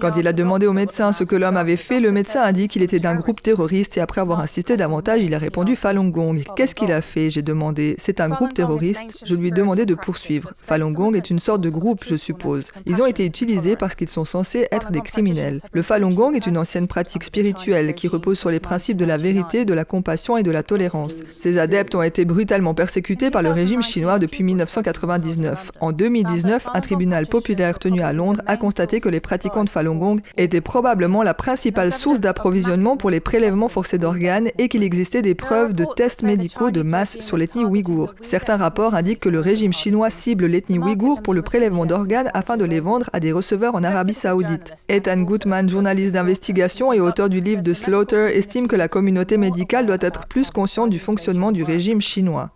Quand 0.00 0.16
il 0.16 0.26
a 0.28 0.32
demandé 0.32 0.66
au 0.66 0.72
médecin 0.72 1.12
ce 1.12 1.24
que 1.24 1.36
l'homme 1.36 1.56
avait 1.56 1.76
fait, 1.76 2.00
le 2.00 2.12
médecin 2.12 2.40
a 2.42 2.52
dit 2.52 2.68
qu'il 2.68 2.82
était 2.82 2.98
d'un 2.98 3.14
groupe 3.14 3.40
terroriste 3.40 3.96
et 3.96 4.00
après 4.00 4.20
avoir 4.20 4.40
insisté 4.40 4.76
davantage, 4.76 5.22
il 5.22 5.34
a 5.34 5.38
répondu 5.38 5.76
Falun 5.76 6.08
Gong. 6.08 6.44
Qu'est-ce 6.56 6.74
qu'il 6.74 6.92
a 6.92 7.00
fait? 7.00 7.30
J'ai 7.30 7.42
demandé. 7.42 7.94
C'est 7.98 8.20
un 8.20 8.28
groupe 8.28 8.54
terroriste? 8.54 9.22
Je 9.24 9.34
lui 9.34 9.48
ai 9.48 9.50
demandé 9.50 9.86
de 9.86 9.94
poursuivre. 9.94 10.52
Falun 10.66 10.92
Gong 10.92 11.14
est 11.14 11.30
une 11.30 11.38
sorte 11.38 11.60
de 11.60 11.70
groupe, 11.70 12.04
je 12.06 12.16
suppose. 12.16 12.70
Ils 12.86 13.00
ont 13.02 13.06
été 13.06 13.24
utilisés 13.24 13.76
parce 13.76 13.94
qu'ils 13.94 14.08
sont 14.08 14.24
censés 14.24 14.68
être 14.72 14.92
des 14.92 15.00
criminels. 15.00 15.60
Le 15.72 15.82
Falun 15.82 16.10
Gong 16.10 16.34
est 16.34 16.46
une 16.46 16.58
ancienne 16.58 16.88
pratique 16.88 17.24
spirituelle 17.24 17.94
qui 17.94 18.08
repose 18.08 18.38
sur 18.38 18.50
les 18.50 18.60
principes 18.60 18.96
de 18.96 19.04
la 19.04 19.16
vérité, 19.16 19.64
de 19.64 19.74
la 19.74 19.84
compassion 19.84 20.36
et 20.36 20.42
de 20.42 20.50
la 20.50 20.62
tolérance. 20.62 21.16
Ces 21.36 21.58
adeptes 21.58 21.94
ont 21.94 22.02
été 22.02 22.24
brutalement 22.24 22.74
persécutés 22.74 23.30
par 23.30 23.42
le 23.42 23.50
régime 23.50 23.82
chinois 23.82 24.18
depuis 24.18 24.44
1999. 24.44 25.72
En 25.80 25.92
2019, 25.92 26.68
un 26.74 26.80
tribunal 26.80 27.26
populaire 27.26 27.78
tenu 27.78 28.02
à 28.02 28.12
Londres 28.12 28.42
a 28.46 28.56
constaté 28.56 29.00
que 29.00 29.08
les 29.08 29.20
pratiquants 29.20 29.64
de 29.64 29.70
Falun 29.78 29.94
Gong 29.94 30.18
était 30.36 30.60
probablement 30.60 31.22
la 31.22 31.34
principale 31.34 31.92
source 31.92 32.18
d'approvisionnement 32.18 32.96
pour 32.96 33.10
les 33.10 33.20
prélèvements 33.20 33.68
forcés 33.68 33.98
d'organes 33.98 34.48
et 34.58 34.68
qu'il 34.68 34.82
existait 34.82 35.22
des 35.22 35.36
preuves 35.36 35.72
de 35.72 35.86
tests 35.94 36.24
médicaux 36.24 36.72
de 36.72 36.82
masse 36.82 37.20
sur 37.20 37.36
l'ethnie 37.36 37.64
ouïghour. 37.64 38.12
Certains 38.20 38.56
rapports 38.56 38.96
indiquent 38.96 39.20
que 39.20 39.28
le 39.28 39.38
régime 39.38 39.72
chinois 39.72 40.10
cible 40.10 40.46
l'ethnie 40.46 40.80
ouïghour 40.80 41.22
pour 41.22 41.32
le 41.32 41.42
prélèvement 41.42 41.86
d'organes 41.86 42.28
afin 42.34 42.56
de 42.56 42.64
les 42.64 42.80
vendre 42.80 43.08
à 43.12 43.20
des 43.20 43.30
receveurs 43.30 43.76
en 43.76 43.84
Arabie 43.84 44.14
saoudite. 44.14 44.74
Ethan 44.88 45.22
Gutman, 45.22 45.68
journaliste 45.68 46.14
d'investigation 46.14 46.92
et 46.92 46.98
auteur 46.98 47.28
du 47.28 47.40
livre 47.40 47.62
de 47.62 47.72
Slaughter, 47.72 48.36
estime 48.36 48.66
que 48.66 48.74
la 48.74 48.88
communauté 48.88 49.36
médicale 49.36 49.86
doit 49.86 49.98
être 50.00 50.26
plus 50.26 50.50
consciente 50.50 50.90
du 50.90 50.98
fonctionnement 50.98 51.52
du 51.52 51.62
régime 51.62 52.00
chinois. 52.00 52.50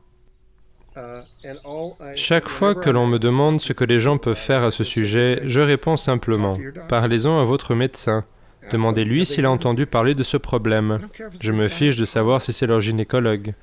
Chaque 2.14 2.48
fois 2.48 2.74
que 2.74 2.90
l'on 2.90 3.06
me 3.06 3.18
demande 3.18 3.60
ce 3.60 3.72
que 3.72 3.84
les 3.84 3.98
gens 3.98 4.18
peuvent 4.18 4.36
faire 4.36 4.62
à 4.62 4.70
ce 4.70 4.84
sujet, 4.84 5.40
je 5.46 5.60
réponds 5.60 5.96
simplement, 5.96 6.58
parlez-en 6.88 7.40
à 7.40 7.44
votre 7.44 7.74
médecin. 7.74 8.24
Demandez-lui 8.70 9.26
s'il 9.26 9.44
a 9.44 9.50
entendu 9.50 9.86
parler 9.86 10.14
de 10.14 10.22
ce 10.22 10.36
problème. 10.36 11.00
Je 11.40 11.52
me 11.52 11.68
fiche 11.68 11.96
de 11.96 12.04
savoir 12.04 12.40
si 12.40 12.52
c'est 12.52 12.66
leur 12.66 12.80
gynécologue. 12.80 13.54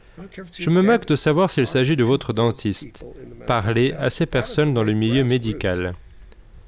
Je 0.57 0.69
me 0.69 0.81
moque 0.81 1.05
de 1.05 1.15
savoir 1.15 1.49
s'il 1.49 1.67
s'agit 1.67 1.95
de 1.95 2.03
votre 2.03 2.33
dentiste. 2.33 3.05
Parlez 3.47 3.93
à 3.93 4.09
ces 4.09 4.25
personnes 4.25 4.73
dans 4.73 4.83
le 4.83 4.93
milieu 4.93 5.23
médical. 5.23 5.93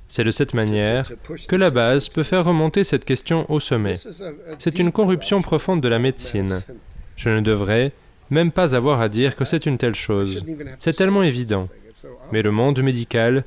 C'est 0.08 0.24
de 0.24 0.32
cette 0.32 0.54
manière 0.54 1.10
que 1.47 1.56
la 1.56 1.69
base 1.69 2.10
peut 2.10 2.24
faire 2.24 2.45
remonter 2.45 2.84
cette 2.84 3.06
question 3.06 3.50
au 3.50 3.60
sommet. 3.60 3.95
C'est 4.60 4.80
une 4.80 4.91
corruption 4.91 5.41
profonde 5.41 5.82
de 5.82 5.88
la 5.88 6.00
médecine. 6.00 6.62
Je 7.15 7.30
ne 7.30 7.41
devrais 7.41 7.91
même 8.32 8.52
pas 8.52 8.76
avoir 8.76 9.02
à 9.02 9.10
dire 9.10 9.36
que 9.36 9.46
c'est 9.46 9.65
une 9.67 9.78
telle 9.78 9.94
chose. 9.94 10.44
C'est 10.80 10.96
tellement 10.96 11.22
évident. 11.22 11.67
Mais 12.32 12.41
le 12.41 12.52
monde 12.52 12.82
médical 12.82 13.44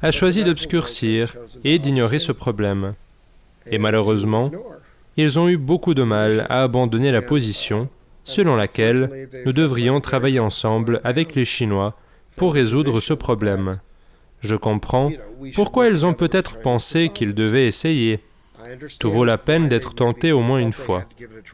a 0.00 0.10
choisi 0.12 0.44
d'obscurcir 0.44 1.34
et 1.64 1.78
d'ignorer 1.78 2.20
ce 2.20 2.32
problème. 2.32 2.94
Et 3.66 3.78
malheureusement, 3.78 4.50
ils 5.16 5.38
ont 5.38 5.48
eu 5.48 5.58
beaucoup 5.58 5.94
de 5.94 6.04
mal 6.04 6.46
à 6.48 6.62
abandonner 6.62 7.10
la 7.10 7.20
position 7.20 7.88
selon 8.22 8.56
laquelle 8.56 9.28
nous 9.44 9.52
devrions 9.52 10.00
travailler 10.00 10.38
ensemble 10.38 11.00
avec 11.02 11.34
les 11.34 11.44
Chinois 11.44 11.96
pour 12.36 12.54
résoudre 12.54 13.00
ce 13.00 13.14
problème. 13.14 13.80
Je 14.40 14.54
comprends 14.54 15.10
pourquoi 15.54 15.88
ils 15.88 16.06
ont 16.06 16.14
peut-être 16.14 16.60
pensé 16.60 17.08
qu'ils 17.08 17.34
devaient 17.34 17.66
essayer. 17.66 18.20
Tout 18.98 19.10
vaut 19.10 19.24
la 19.24 19.38
peine 19.38 19.68
d'être 19.68 19.94
tenté 19.94 20.32
au 20.32 20.40
moins 20.40 20.58
une 20.58 20.72
fois. 20.72 21.04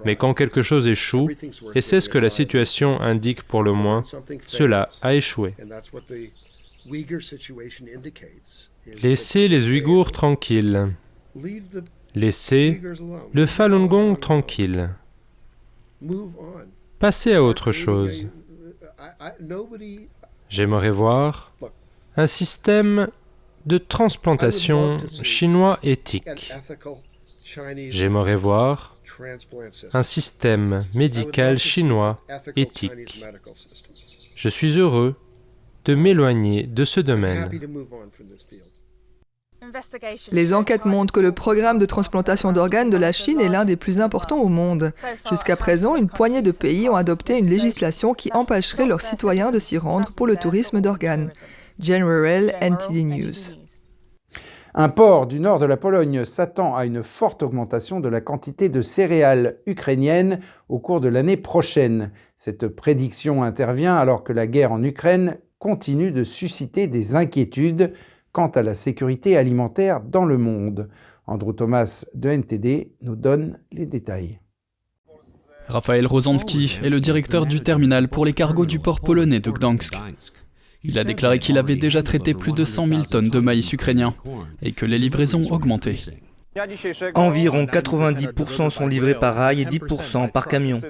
Mais 0.05 0.17
quand 0.17 0.35
quelque 0.35 0.62
chose 0.62 0.87
échoue, 0.88 1.31
et 1.75 1.81
c'est 1.81 2.01
ce 2.01 2.09
que 2.09 2.19
la 2.19 2.31
situation 2.31 3.01
indique 3.01 3.43
pour 3.43 3.62
le 3.62 3.73
moins, 3.73 4.03
cela 4.47 4.88
a 5.03 5.14
échoué. 5.14 5.55
Laissez 9.03 9.49
les 9.49 9.69
Ouïghours 9.69 10.12
tranquilles. 10.12 10.95
Laissez 12.14 12.81
le 13.33 13.47
Falun 13.47 13.87
Gong 13.87 14.17
tranquille. 14.17 14.90
Passez 16.99 17.35
à 17.35 17.43
autre 17.43 17.73
chose. 17.73 18.27
J'aimerais 20.49 20.90
voir 20.90 21.53
un 22.17 22.27
système 22.27 23.09
de 23.66 23.79
transplantation 23.79 24.98
chinois 25.22 25.79
éthique. 25.83 26.53
J'aimerais 27.90 28.37
voir 28.37 28.96
un 29.92 30.03
système 30.03 30.87
médical 30.94 31.59
chinois 31.59 32.18
éthique. 32.57 33.24
Je 34.35 34.48
suis 34.48 34.79
heureux 34.79 35.14
de 35.85 35.94
m'éloigner 35.94 36.64
de 36.64 36.85
ce 36.85 37.00
domaine. 37.00 37.50
Les 40.31 40.53
enquêtes 40.53 40.85
montrent 40.85 41.12
que 41.12 41.20
le 41.20 41.33
programme 41.33 41.79
de 41.79 41.87
transplantation 41.87 42.53
d'organes 42.53 42.90
de 42.90 42.96
la 42.96 43.12
Chine 43.12 43.40
est 43.40 43.48
l'un 43.48 43.64
des 43.64 43.77
plus 43.77 44.00
importants 44.00 44.38
au 44.38 44.48
monde. 44.48 44.92
Jusqu'à 45.29 45.57
présent, 45.57 45.96
une 45.96 46.09
poignée 46.09 46.42
de 46.42 46.50
pays 46.50 46.88
ont 46.88 46.96
adopté 46.96 47.38
une 47.38 47.48
législation 47.48 48.14
qui 48.14 48.31
empêcherait 48.33 48.87
leurs 48.87 49.00
citoyens 49.00 49.50
de 49.53 49.59
s'y 49.59 49.79
rendre 49.79 50.11
pour 50.12 50.27
le 50.27 50.37
tourisme 50.37 50.81
d'organes. 50.81 51.31
General 51.81 52.55
NTD 52.61 53.05
News. 53.05 53.55
Un 54.77 54.89
port 54.89 55.27
du 55.27 55.39
nord 55.39 55.59
de 55.59 55.67
la 55.67 55.77
Pologne 55.77 56.25
s'attend 56.25 56.75
à 56.75 56.85
une 56.85 57.03
forte 57.03 57.43
augmentation 57.43 58.01
de 58.01 58.09
la 58.09 58.21
quantité 58.21 58.69
de 58.69 58.83
céréales 58.83 59.59
ukrainiennes 59.67 60.41
au 60.69 60.79
cours 60.79 61.01
de 61.01 61.09
l'année 61.09 61.37
prochaine. 61.37 62.11
Cette 62.37 62.69
prédiction 62.69 63.43
intervient 63.43 63.97
alors 63.97 64.25
que 64.25 64.33
la 64.33 64.47
guerre 64.47 64.73
en 64.73 64.83
Ukraine 64.83 65.39
continue 65.59 66.11
de 66.11 66.25
susciter 66.25 66.87
des 66.87 67.17
inquiétudes 67.17 67.93
quant 68.33 68.49
à 68.49 68.63
la 68.63 68.75
sécurité 68.75 69.37
alimentaire 69.37 70.01
dans 70.01 70.25
le 70.25 70.39
monde. 70.39 70.89
Andrew 71.27 71.53
Thomas 71.53 72.05
de 72.15 72.31
NTD 72.31 72.97
nous 73.01 73.17
donne 73.17 73.59
les 73.73 73.87
détails. 73.87 74.41
Raphaël 75.69 76.07
Rosanski 76.07 76.79
est 76.83 76.91
le 76.91 77.01
directeur 77.01 77.47
du 77.47 77.61
terminal 77.61 78.09
pour 78.09 78.27
les 78.27 78.35
cargos 78.35 78.67
du 78.67 78.81
port 78.81 79.01
polonais 79.01 79.41
de 79.41 79.51
Gdansk. 79.51 79.97
Il 80.85 80.99
a 80.99 81.05
déclaré 81.05 81.38
qu'il 81.38 81.59
avait 81.59 81.77
déjà 81.77 82.03
traité 82.03 82.35
plus 82.35 82.53
de 82.53 82.64
100 82.64 82.88
000 82.88 83.03
tonnes 83.05 83.29
de 83.29 83.40
maïs 83.40 83.73
ukrainien 83.73 84.14
et 84.62 84.73
que 84.73 84.85
les 84.87 84.99
livraisons 84.99 85.42
augmentaient. 85.51 85.97
Environ 87.14 87.64
90% 87.64 88.70
sont 88.70 88.87
livrés 88.87 89.14
par 89.14 89.35
rail 89.35 89.62
et 89.62 89.64
10% 89.64 90.31
par 90.31 90.47
camion. 90.47 90.81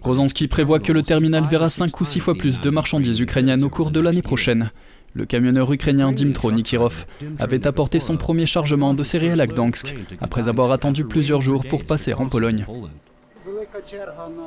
Rosanski 0.00 0.48
prévoit 0.48 0.78
que 0.78 0.92
le 0.92 1.02
terminal 1.02 1.44
verra 1.44 1.68
5 1.68 2.00
ou 2.00 2.04
6 2.04 2.20
fois 2.20 2.34
plus 2.34 2.60
de 2.60 2.70
marchandises 2.70 3.20
ukrainiennes 3.20 3.64
au 3.64 3.68
cours 3.68 3.90
de 3.90 4.00
l'année 4.00 4.22
prochaine. 4.22 4.70
Le 5.12 5.26
camionneur 5.26 5.72
ukrainien 5.72 6.10
Dimtro 6.12 6.50
Nikirov 6.50 7.06
avait 7.38 7.66
apporté 7.66 8.00
son 8.00 8.16
premier 8.16 8.46
chargement 8.46 8.94
de 8.94 9.04
céréales 9.04 9.40
à 9.40 9.46
Gdansk, 9.46 9.94
après 10.20 10.48
avoir 10.48 10.72
attendu 10.72 11.04
plusieurs 11.04 11.40
jours 11.40 11.64
pour 11.68 11.84
passer 11.84 12.14
en 12.14 12.28
Pologne. 12.28 12.66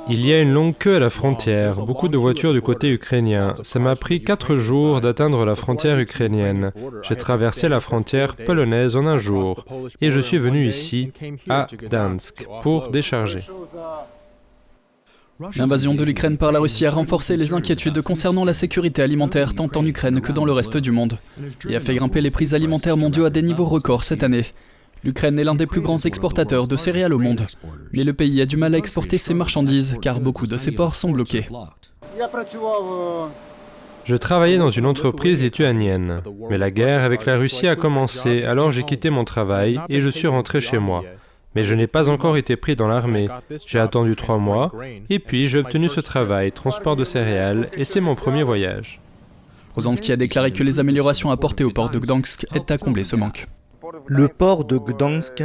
Il 0.10 0.26
y 0.26 0.34
a 0.34 0.42
une 0.42 0.54
longue 0.54 0.76
queue 0.78 0.96
à 0.96 1.00
la 1.00 1.10
frontière, 1.10 1.76
beaucoup 1.76 2.08
de 2.08 2.18
voitures 2.18 2.54
du 2.54 2.62
côté 2.62 2.90
ukrainien. 2.92 3.54
Ça 3.62 3.80
m'a 3.80 3.96
pris 3.96 4.24
quatre 4.24 4.56
jours 4.56 5.02
d'atteindre 5.02 5.46
la 5.46 5.56
frontière 5.56 6.00
ukrainienne. 6.00 6.72
J'ai 7.04 7.16
traversé 7.16 7.70
la 7.70 7.80
frontière 7.80 8.36
polonaise 8.36 8.96
en 8.96 9.06
un 9.06 9.18
jour 9.18 9.66
et 10.02 10.10
je 10.10 10.20
suis 10.20 10.38
venu 10.38 10.68
ici, 10.68 11.12
à 11.50 11.68
Gdansk, 11.72 12.48
pour 12.62 12.90
décharger. 12.90 13.42
L'invasion 15.56 15.94
de 15.94 16.04
l'Ukraine 16.04 16.38
par 16.38 16.52
la 16.52 16.60
Russie 16.60 16.88
a 16.88 16.92
renforcé 16.92 17.38
les 17.38 17.54
inquiétudes 17.54 18.02
concernant 18.02 18.44
la 18.44 18.56
sécurité 18.56 19.04
alimentaire 19.04 19.54
tant 19.54 19.70
en 19.76 19.86
Ukraine 19.86 20.20
que 20.20 20.32
dans 20.32 20.46
le 20.46 20.52
reste 20.52 20.78
du 20.78 20.92
monde 20.92 21.20
et 21.70 21.76
a 21.76 21.80
fait 21.80 21.94
grimper 21.94 22.22
les 22.22 22.32
prix 22.32 22.56
alimentaires 22.56 22.98
mondiaux 22.98 23.26
à 23.26 23.30
des 23.30 23.44
niveaux 23.44 23.66
records 23.66 24.04
cette 24.04 24.24
année. 24.24 24.46
L'Ukraine 25.04 25.40
est 25.40 25.44
l'un 25.44 25.56
des 25.56 25.68
plus 25.68 25.82
grands 25.82 25.98
exportateurs 25.98 26.68
de 26.68 26.76
céréales 26.76 27.14
au 27.14 27.20
monde, 27.20 27.46
mais 27.94 28.04
le 28.04 28.14
pays 28.14 28.42
a 28.42 28.46
du 28.46 28.58
mal 28.58 28.76
à 28.76 28.78
exporter 28.78 29.18
ses 29.18 29.34
marchandises 29.34 29.98
car 30.02 30.20
beaucoup 30.20 30.48
de 30.48 30.58
ses 30.58 30.72
ports 30.72 30.96
sont 30.96 31.12
bloqués. 31.12 31.48
Je 34.06 34.16
travaillais 34.16 34.58
dans 34.58 34.70
une 34.70 34.86
entreprise 34.86 35.42
lituanienne, 35.42 36.22
mais 36.50 36.58
la 36.58 36.72
guerre 36.72 37.04
avec 37.04 37.26
la 37.26 37.38
Russie 37.38 37.68
a 37.68 37.76
commencé, 37.76 38.44
alors 38.44 38.72
j'ai 38.72 38.84
quitté 38.84 39.10
mon 39.10 39.26
travail 39.26 39.80
et 39.90 40.02
je 40.02 40.08
suis 40.08 40.28
rentré 40.28 40.62
chez 40.62 40.80
moi. 40.80 41.04
Mais 41.56 41.64
je 41.64 41.74
n'ai 41.74 41.88
pas 41.88 42.08
encore 42.08 42.38
été 42.38 42.56
pris 42.56 42.76
dans 42.76 42.88
l'armée. 42.88 43.28
J'ai 43.66 43.80
attendu 43.80 44.16
trois 44.16 44.38
mois, 44.38 44.72
et 45.10 45.20
puis 45.20 45.48
j'ai 45.48 45.60
obtenu 45.60 45.90
ce 45.90 46.00
travail, 46.00 46.52
transport 46.52 46.96
de 46.96 47.04
céréales, 47.04 47.70
et 47.74 47.84
c'est 47.84 48.00
mon 48.00 48.16
premier 48.16 48.44
voyage. 48.44 49.02
Rosanski 49.76 50.12
a 50.12 50.16
déclaré 50.16 50.52
que 50.52 50.64
les 50.64 50.80
améliorations 50.80 51.30
apportées 51.30 51.64
au 51.64 51.72
port 51.72 51.90
de 51.90 52.00
Gdansk 52.00 52.46
aident 52.56 52.72
à 52.72 52.78
combler 52.78 53.04
ce 53.04 53.16
manque. 53.16 53.48
Le 54.08 54.28
port 54.28 54.66
de 54.66 54.78
Gdansk 54.78 55.44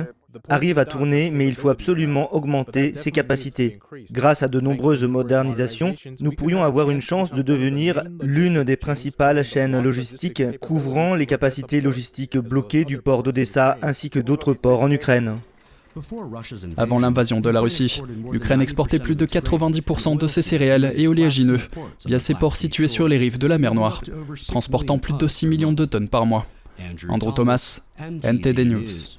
arrive 0.49 0.79
à 0.79 0.85
tourner, 0.85 1.31
mais 1.31 1.47
il 1.47 1.55
faut 1.55 1.69
absolument 1.69 2.35
augmenter 2.35 2.93
ses 2.97 3.11
capacités. 3.11 3.79
Grâce 4.11 4.43
à 4.43 4.49
de 4.49 4.61
nombreuses 4.61 5.05
modernisations, 5.05 5.95
nous 6.21 6.33
pourrions 6.33 6.63
avoir 6.63 6.91
une 6.91 7.01
chance 7.01 7.33
de 7.33 7.43
devenir 7.43 8.03
l'une 8.23 8.65
des 8.65 8.77
principales 8.77 9.45
chaînes 9.45 9.81
logistiques 9.81 10.43
couvrant 10.61 11.15
les 11.15 11.27
capacités 11.27 11.81
logistiques 11.81 12.39
bloquées 12.39 12.85
du 12.85 12.99
port 12.99 13.23
d'Odessa 13.23 13.79
ainsi 13.83 14.11
que 14.11 14.19
d'autres 14.19 14.55
ports 14.55 14.83
en 14.83 14.91
Ukraine. 14.91 15.39
Avant 16.79 16.99
l'invasion 16.99 17.41
de 17.41 17.51
la 17.51 17.61
Russie, 17.61 18.03
l'Ukraine 18.31 18.63
exportait 18.63 18.99
plus 18.99 19.15
de 19.15 19.27
90% 19.27 20.17
de 20.17 20.27
ses 20.27 20.41
céréales 20.41 20.95
et 20.97 21.07
oléagineux 21.07 21.61
via 22.07 22.19
ses 22.19 22.35
ports 22.35 22.57
situés 22.57 22.89
sur 22.89 23.09
les 23.09 23.19
rives 23.19 23.37
de 23.37 23.47
la 23.47 23.59
mer 23.59 23.75
Noire, 23.75 24.03
transportant 24.49 24.99
plus 24.99 25.13
de 25.13 25.29
6 25.29 25.47
millions 25.49 25.73
de 25.73 25.85
tonnes 25.85 26.09
par 26.09 26.25
mois. 26.25 26.47
Andrew 27.09 27.33
Thomas, 27.33 27.81
NTD 27.99 28.65
News. 28.65 29.19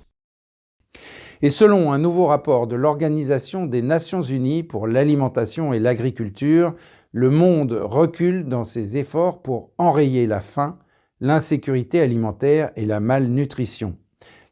Et 1.41 1.49
selon 1.49 1.91
un 1.91 1.97
nouveau 1.97 2.27
rapport 2.27 2.67
de 2.67 2.75
l'Organisation 2.75 3.65
des 3.65 3.81
Nations 3.81 4.23
Unies 4.23 4.63
pour 4.63 4.87
l'alimentation 4.87 5.73
et 5.73 5.79
l'agriculture, 5.79 6.73
le 7.11 7.29
monde 7.29 7.73
recule 7.73 8.45
dans 8.45 8.63
ses 8.63 8.97
efforts 8.97 9.41
pour 9.41 9.71
enrayer 9.77 10.25
la 10.25 10.39
faim, 10.39 10.79
l'insécurité 11.19 11.99
alimentaire 11.99 12.71
et 12.75 12.85
la 12.85 12.99
malnutrition. 12.99 13.97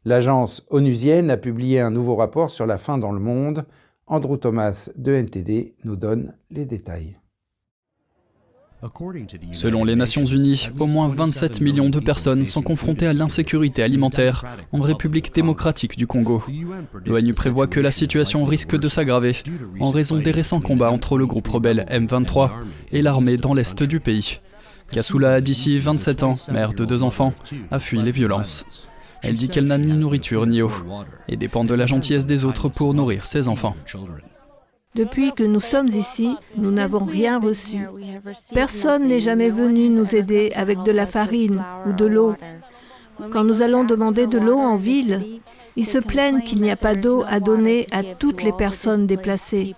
L'agence 0.04 0.66
onusienne 0.70 1.30
a 1.30 1.36
publié 1.36 1.80
un 1.80 1.90
nouveau 1.90 2.16
rapport 2.16 2.50
sur 2.50 2.66
la 2.66 2.76
faim 2.76 2.98
dans 2.98 3.12
le 3.12 3.20
monde. 3.20 3.64
Andrew 4.06 4.36
Thomas 4.36 4.90
de 4.96 5.12
NTD 5.12 5.74
nous 5.84 5.96
donne 5.96 6.36
les 6.50 6.66
détails. 6.66 7.21
Selon 9.52 9.84
les 9.84 9.94
Nations 9.94 10.24
Unies, 10.24 10.68
au 10.76 10.86
moins 10.86 11.06
27 11.06 11.60
millions 11.60 11.88
de 11.88 12.00
personnes 12.00 12.44
sont 12.46 12.62
confrontées 12.62 13.06
à 13.06 13.12
l'insécurité 13.12 13.82
alimentaire 13.82 14.44
en 14.72 14.80
République 14.80 15.32
démocratique 15.32 15.96
du 15.96 16.08
Congo. 16.08 16.42
L'ONU 17.06 17.32
prévoit 17.32 17.68
que 17.68 17.78
la 17.78 17.92
situation 17.92 18.44
risque 18.44 18.76
de 18.76 18.88
s'aggraver 18.88 19.36
en 19.78 19.92
raison 19.92 20.18
des 20.18 20.32
récents 20.32 20.60
combats 20.60 20.90
entre 20.90 21.16
le 21.16 21.26
groupe 21.26 21.46
rebelle 21.46 21.86
M23 21.90 22.50
et 22.90 23.02
l'armée 23.02 23.36
dans 23.36 23.54
l'est 23.54 23.84
du 23.84 24.00
pays. 24.00 24.40
Kassoula, 24.90 25.40
d'ici 25.40 25.78
27 25.78 26.22
ans, 26.24 26.34
mère 26.50 26.72
de 26.72 26.84
deux 26.84 27.04
enfants, 27.04 27.32
a 27.70 27.78
fui 27.78 28.02
les 28.02 28.12
violences. 28.12 28.88
Elle 29.22 29.36
dit 29.36 29.48
qu'elle 29.48 29.66
n'a 29.66 29.78
ni 29.78 29.92
nourriture 29.92 30.46
ni 30.46 30.60
eau 30.60 30.72
et 31.28 31.36
dépend 31.36 31.64
de 31.64 31.74
la 31.74 31.86
gentillesse 31.86 32.26
des 32.26 32.44
autres 32.44 32.68
pour 32.68 32.94
nourrir 32.94 33.26
ses 33.26 33.46
enfants. 33.46 33.76
Depuis 34.94 35.32
que 35.32 35.42
nous 35.42 35.60
sommes 35.60 35.88
ici, 35.88 36.36
nous 36.56 36.70
n'avons 36.70 37.04
rien 37.04 37.40
reçu. 37.40 37.78
Personne 38.52 39.08
n'est 39.08 39.20
jamais 39.20 39.48
venu 39.48 39.88
nous 39.88 40.14
aider 40.14 40.52
avec 40.54 40.82
de 40.82 40.92
la 40.92 41.06
farine 41.06 41.62
ou 41.86 41.92
de 41.92 42.04
l'eau. 42.04 42.34
Quand 43.30 43.44
nous 43.44 43.62
allons 43.62 43.84
demander 43.84 44.26
de 44.26 44.38
l'eau 44.38 44.58
en 44.58 44.76
ville, 44.76 45.40
ils 45.76 45.86
se 45.86 45.98
plaignent 45.98 46.42
qu'il 46.42 46.60
n'y 46.60 46.70
a 46.70 46.76
pas 46.76 46.94
d'eau 46.94 47.24
à 47.26 47.40
donner 47.40 47.86
à 47.90 48.02
toutes 48.02 48.42
les 48.42 48.52
personnes 48.52 49.06
déplacées. 49.06 49.74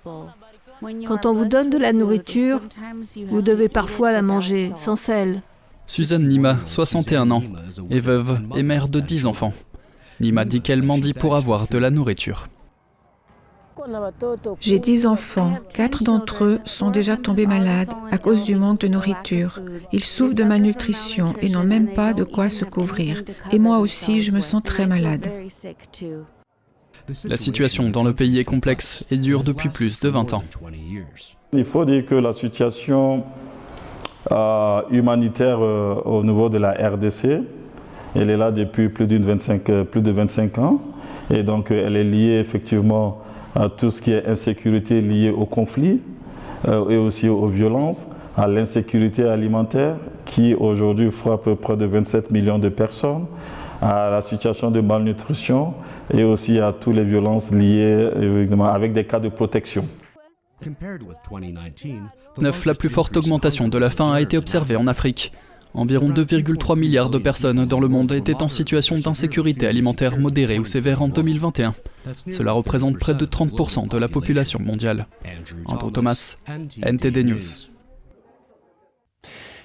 Quand 1.06 1.26
on 1.26 1.32
vous 1.32 1.44
donne 1.44 1.70
de 1.70 1.78
la 1.78 1.92
nourriture, 1.92 2.60
vous 3.28 3.42
devez 3.42 3.68
parfois 3.68 4.10
la 4.10 4.22
manger 4.22 4.72
sans 4.76 4.96
sel. 4.96 5.42
Suzanne 5.86 6.26
Nima, 6.26 6.58
61 6.64 7.30
ans, 7.30 7.42
est 7.90 7.98
veuve 8.00 8.40
et 8.56 8.62
mère 8.62 8.88
de 8.88 9.00
10 9.00 9.26
enfants. 9.26 9.52
Nima 10.20 10.44
dit 10.44 10.60
qu'elle 10.60 10.82
mendie 10.82 11.14
pour 11.14 11.36
avoir 11.36 11.68
de 11.68 11.78
la 11.78 11.90
nourriture. 11.90 12.48
J'ai 14.60 14.78
10 14.78 15.06
enfants. 15.06 15.54
Quatre 15.74 16.04
d'entre 16.04 16.44
eux 16.44 16.60
sont 16.64 16.90
déjà 16.90 17.16
tombés 17.16 17.46
malades 17.46 17.92
à 18.10 18.18
cause 18.18 18.44
du 18.44 18.56
manque 18.56 18.80
de 18.80 18.88
nourriture. 18.88 19.60
Ils 19.92 20.04
souffrent 20.04 20.34
de 20.34 20.44
malnutrition 20.44 21.34
et 21.40 21.48
n'ont 21.48 21.64
même 21.64 21.92
pas 21.92 22.14
de 22.14 22.24
quoi 22.24 22.50
se 22.50 22.64
couvrir. 22.64 23.22
Et 23.52 23.58
moi 23.58 23.78
aussi, 23.78 24.22
je 24.22 24.32
me 24.32 24.40
sens 24.40 24.62
très 24.62 24.86
malade. 24.86 25.28
La 27.24 27.36
situation 27.36 27.90
dans 27.90 28.02
le 28.02 28.14
pays 28.14 28.38
est 28.38 28.44
complexe 28.44 29.04
et 29.10 29.18
dure 29.18 29.42
depuis 29.42 29.68
plus 29.68 30.00
de 30.00 30.08
20 30.08 30.34
ans. 30.34 30.42
Il 31.52 31.64
faut 31.64 31.84
dire 31.84 32.06
que 32.06 32.14
la 32.14 32.32
situation 32.32 33.24
euh, 34.32 34.82
humanitaire 34.90 35.58
euh, 35.60 35.94
au 36.04 36.24
niveau 36.24 36.48
de 36.48 36.58
la 36.58 36.72
RDC, 36.72 37.42
elle 38.16 38.30
est 38.30 38.36
là 38.36 38.50
depuis 38.50 38.88
plus, 38.88 39.06
25, 39.06 39.68
euh, 39.68 39.84
plus 39.84 40.00
de 40.00 40.10
25 40.10 40.58
ans. 40.58 40.80
Et 41.30 41.42
donc, 41.42 41.70
elle 41.70 41.96
est 41.96 42.04
liée 42.04 42.38
effectivement 42.38 43.23
à 43.54 43.68
tout 43.68 43.90
ce 43.90 44.02
qui 44.02 44.12
est 44.12 44.26
insécurité 44.26 45.00
liée 45.00 45.30
au 45.30 45.46
conflit 45.46 46.00
et 46.66 46.96
aussi 46.96 47.28
aux 47.28 47.46
violences, 47.46 48.08
à 48.36 48.48
l'insécurité 48.48 49.24
alimentaire 49.24 49.96
qui 50.24 50.54
aujourd'hui 50.54 51.10
frappe 51.10 51.54
près 51.54 51.76
de 51.76 51.84
27 51.84 52.30
millions 52.30 52.58
de 52.58 52.68
personnes, 52.68 53.26
à 53.82 54.10
la 54.10 54.20
situation 54.20 54.70
de 54.70 54.80
malnutrition 54.80 55.74
et 56.12 56.24
aussi 56.24 56.58
à 56.58 56.72
toutes 56.72 56.94
les 56.94 57.04
violences 57.04 57.50
liées 57.52 58.10
évidemment, 58.20 58.66
avec 58.66 58.92
des 58.92 59.04
cas 59.04 59.20
de 59.20 59.28
protection. 59.28 59.86
9. 62.38 62.66
La 62.66 62.74
plus 62.74 62.88
forte 62.88 63.16
augmentation 63.16 63.68
de 63.68 63.78
la 63.78 63.90
faim 63.90 64.12
a 64.12 64.20
été 64.20 64.38
observée 64.38 64.76
en 64.76 64.86
Afrique. 64.86 65.32
Environ 65.74 66.08
2,3 66.10 66.78
milliards 66.78 67.10
de 67.10 67.18
personnes 67.18 67.66
dans 67.66 67.80
le 67.80 67.88
monde 67.88 68.12
étaient 68.12 68.42
en 68.42 68.48
situation 68.48 68.96
d'insécurité 68.96 69.66
alimentaire 69.66 70.18
modérée 70.18 70.60
ou 70.60 70.64
sévère 70.64 71.02
en 71.02 71.08
2021. 71.08 71.74
Cela 72.30 72.52
représente 72.52 72.98
près 73.00 73.14
de 73.14 73.26
30% 73.26 73.88
de 73.88 73.98
la 73.98 74.08
population 74.08 74.60
mondiale. 74.60 75.08
Andrew 75.66 75.90
Thomas, 75.90 76.36
NTD 76.80 77.24
News. 77.24 77.40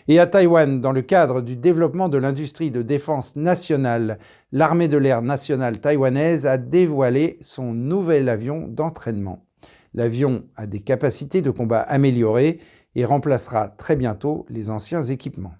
Et 0.07 0.17
à 0.17 0.25
Taïwan, 0.25 0.81
dans 0.81 0.91
le 0.91 1.03
cadre 1.03 1.41
du 1.41 1.55
développement 1.55 2.09
de 2.09 2.17
l'industrie 2.17 2.71
de 2.71 2.81
défense 2.81 3.35
nationale, 3.35 4.17
l'armée 4.51 4.87
de 4.87 4.97
l'air 4.97 5.21
nationale 5.21 5.79
taïwanaise 5.79 6.47
a 6.47 6.57
dévoilé 6.57 7.37
son 7.41 7.73
nouvel 7.73 8.29
avion 8.29 8.67
d'entraînement. 8.67 9.45
L'avion 9.93 10.45
a 10.55 10.65
des 10.65 10.79
capacités 10.79 11.43
de 11.43 11.51
combat 11.51 11.81
améliorées 11.81 12.59
et 12.95 13.05
remplacera 13.05 13.69
très 13.69 13.95
bientôt 13.95 14.47
les 14.49 14.71
anciens 14.71 15.03
équipements. 15.03 15.53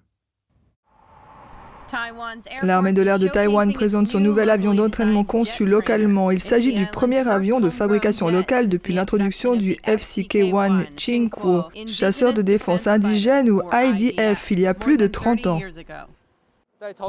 L'armée 2.62 2.92
de 2.92 3.02
l'air 3.02 3.18
de 3.18 3.28
Taïwan 3.28 3.72
présente 3.72 4.08
son 4.08 4.20
nouvel 4.20 4.50
avion 4.50 4.74
d'entraînement 4.74 5.24
conçu 5.24 5.66
localement. 5.66 6.30
Il 6.30 6.40
s'agit 6.40 6.72
du 6.72 6.86
premier 6.86 7.26
avion 7.28 7.60
de 7.60 7.70
fabrication 7.70 8.28
locale 8.28 8.68
depuis 8.68 8.92
l'introduction 8.92 9.56
du 9.56 9.76
FCK-1 9.86 10.86
Chingkuo, 10.96 11.64
chasseur 11.86 12.34
de 12.34 12.42
défense 12.42 12.86
indigène 12.86 13.50
ou 13.50 13.62
IDF, 13.72 14.50
il 14.50 14.60
y 14.60 14.66
a 14.66 14.74
plus 14.74 14.96
de 14.96 15.06
30 15.06 15.46
ans. 15.46 15.60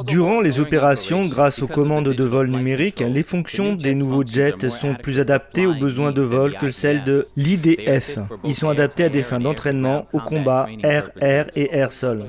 Durant 0.04 0.42
les 0.42 0.60
opérations, 0.60 1.24
grâce 1.24 1.62
aux 1.62 1.66
commandes 1.66 2.10
de 2.10 2.24
vol 2.24 2.48
numériques, 2.48 3.00
les 3.00 3.22
fonctions 3.22 3.74
des 3.74 3.94
nouveaux 3.94 4.26
jets 4.26 4.68
sont 4.68 4.94
plus 4.94 5.18
adaptées 5.18 5.66
aux 5.66 5.74
besoins 5.74 6.12
de 6.12 6.20
vol 6.20 6.52
que 6.60 6.70
celles 6.70 7.04
de 7.04 7.24
l'IDF. 7.36 8.18
Ils 8.44 8.54
sont 8.54 8.68
adaptés 8.68 9.04
à 9.04 9.08
des 9.08 9.22
fins 9.22 9.40
d'entraînement, 9.40 10.06
au 10.12 10.20
combat, 10.20 10.68
air-air 10.82 11.48
et 11.56 11.74
air-sol. 11.74 12.26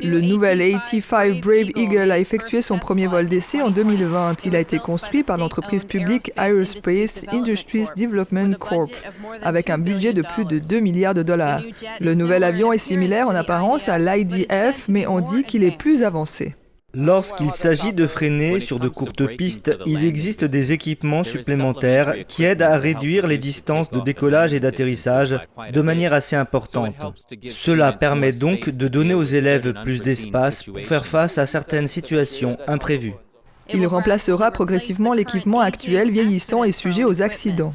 Le 0.00 0.20
nouvel 0.20 0.58
85 0.58 1.40
Brave 1.40 1.70
Eagle 1.76 2.10
a 2.10 2.18
effectué 2.18 2.62
son 2.62 2.78
premier 2.78 3.06
vol 3.06 3.28
d'essai 3.28 3.62
en 3.62 3.70
2020. 3.70 4.44
Il 4.46 4.56
a 4.56 4.60
été 4.60 4.78
construit 4.78 5.22
par 5.22 5.36
l'entreprise 5.36 5.84
publique 5.84 6.32
Aerospace 6.36 7.24
Industries 7.32 7.88
Development 7.96 8.56
Corp. 8.58 8.90
avec 9.42 9.70
un 9.70 9.78
budget 9.78 10.12
de 10.12 10.22
plus 10.22 10.44
de 10.44 10.58
2 10.58 10.80
milliards 10.80 11.14
de 11.14 11.22
dollars. 11.22 11.62
Le 12.00 12.14
nouvel 12.14 12.44
avion 12.44 12.72
est 12.72 12.78
similaire 12.78 13.28
en 13.28 13.34
apparence 13.34 13.88
à 13.88 13.98
l'IDF, 13.98 14.88
mais 14.88 15.06
on 15.06 15.20
dit 15.20 15.44
qu'il 15.44 15.64
est 15.64 15.76
plus 15.76 16.02
avancé. 16.02 16.54
Lorsqu'il 16.94 17.52
s'agit 17.52 17.92
de 17.92 18.06
freiner 18.06 18.58
sur 18.58 18.78
de 18.78 18.88
courtes 18.88 19.26
pistes, 19.36 19.76
il 19.86 20.04
existe 20.04 20.44
des 20.44 20.72
équipements 20.72 21.24
supplémentaires 21.24 22.14
qui 22.28 22.44
aident 22.44 22.62
à 22.62 22.76
réduire 22.76 23.26
les 23.26 23.38
distances 23.38 23.90
de 23.90 24.00
décollage 24.00 24.52
et 24.52 24.60
d'atterrissage 24.60 25.38
de 25.72 25.80
manière 25.80 26.12
assez 26.12 26.36
importante. 26.36 26.94
Cela 27.50 27.92
permet 27.92 28.32
donc 28.32 28.68
de 28.68 28.88
donner 28.88 29.14
aux 29.14 29.22
élèves 29.22 29.72
plus 29.82 30.02
d'espace 30.02 30.64
pour 30.64 30.80
faire 30.80 31.06
face 31.06 31.38
à 31.38 31.46
certaines 31.46 31.88
situations 31.88 32.58
imprévues. 32.66 33.14
Il 33.72 33.86
remplacera 33.86 34.50
progressivement 34.50 35.14
l'équipement 35.14 35.60
actuel 35.60 36.10
vieillissant 36.10 36.62
et 36.62 36.72
sujet 36.72 37.04
aux 37.04 37.22
accidents. 37.22 37.72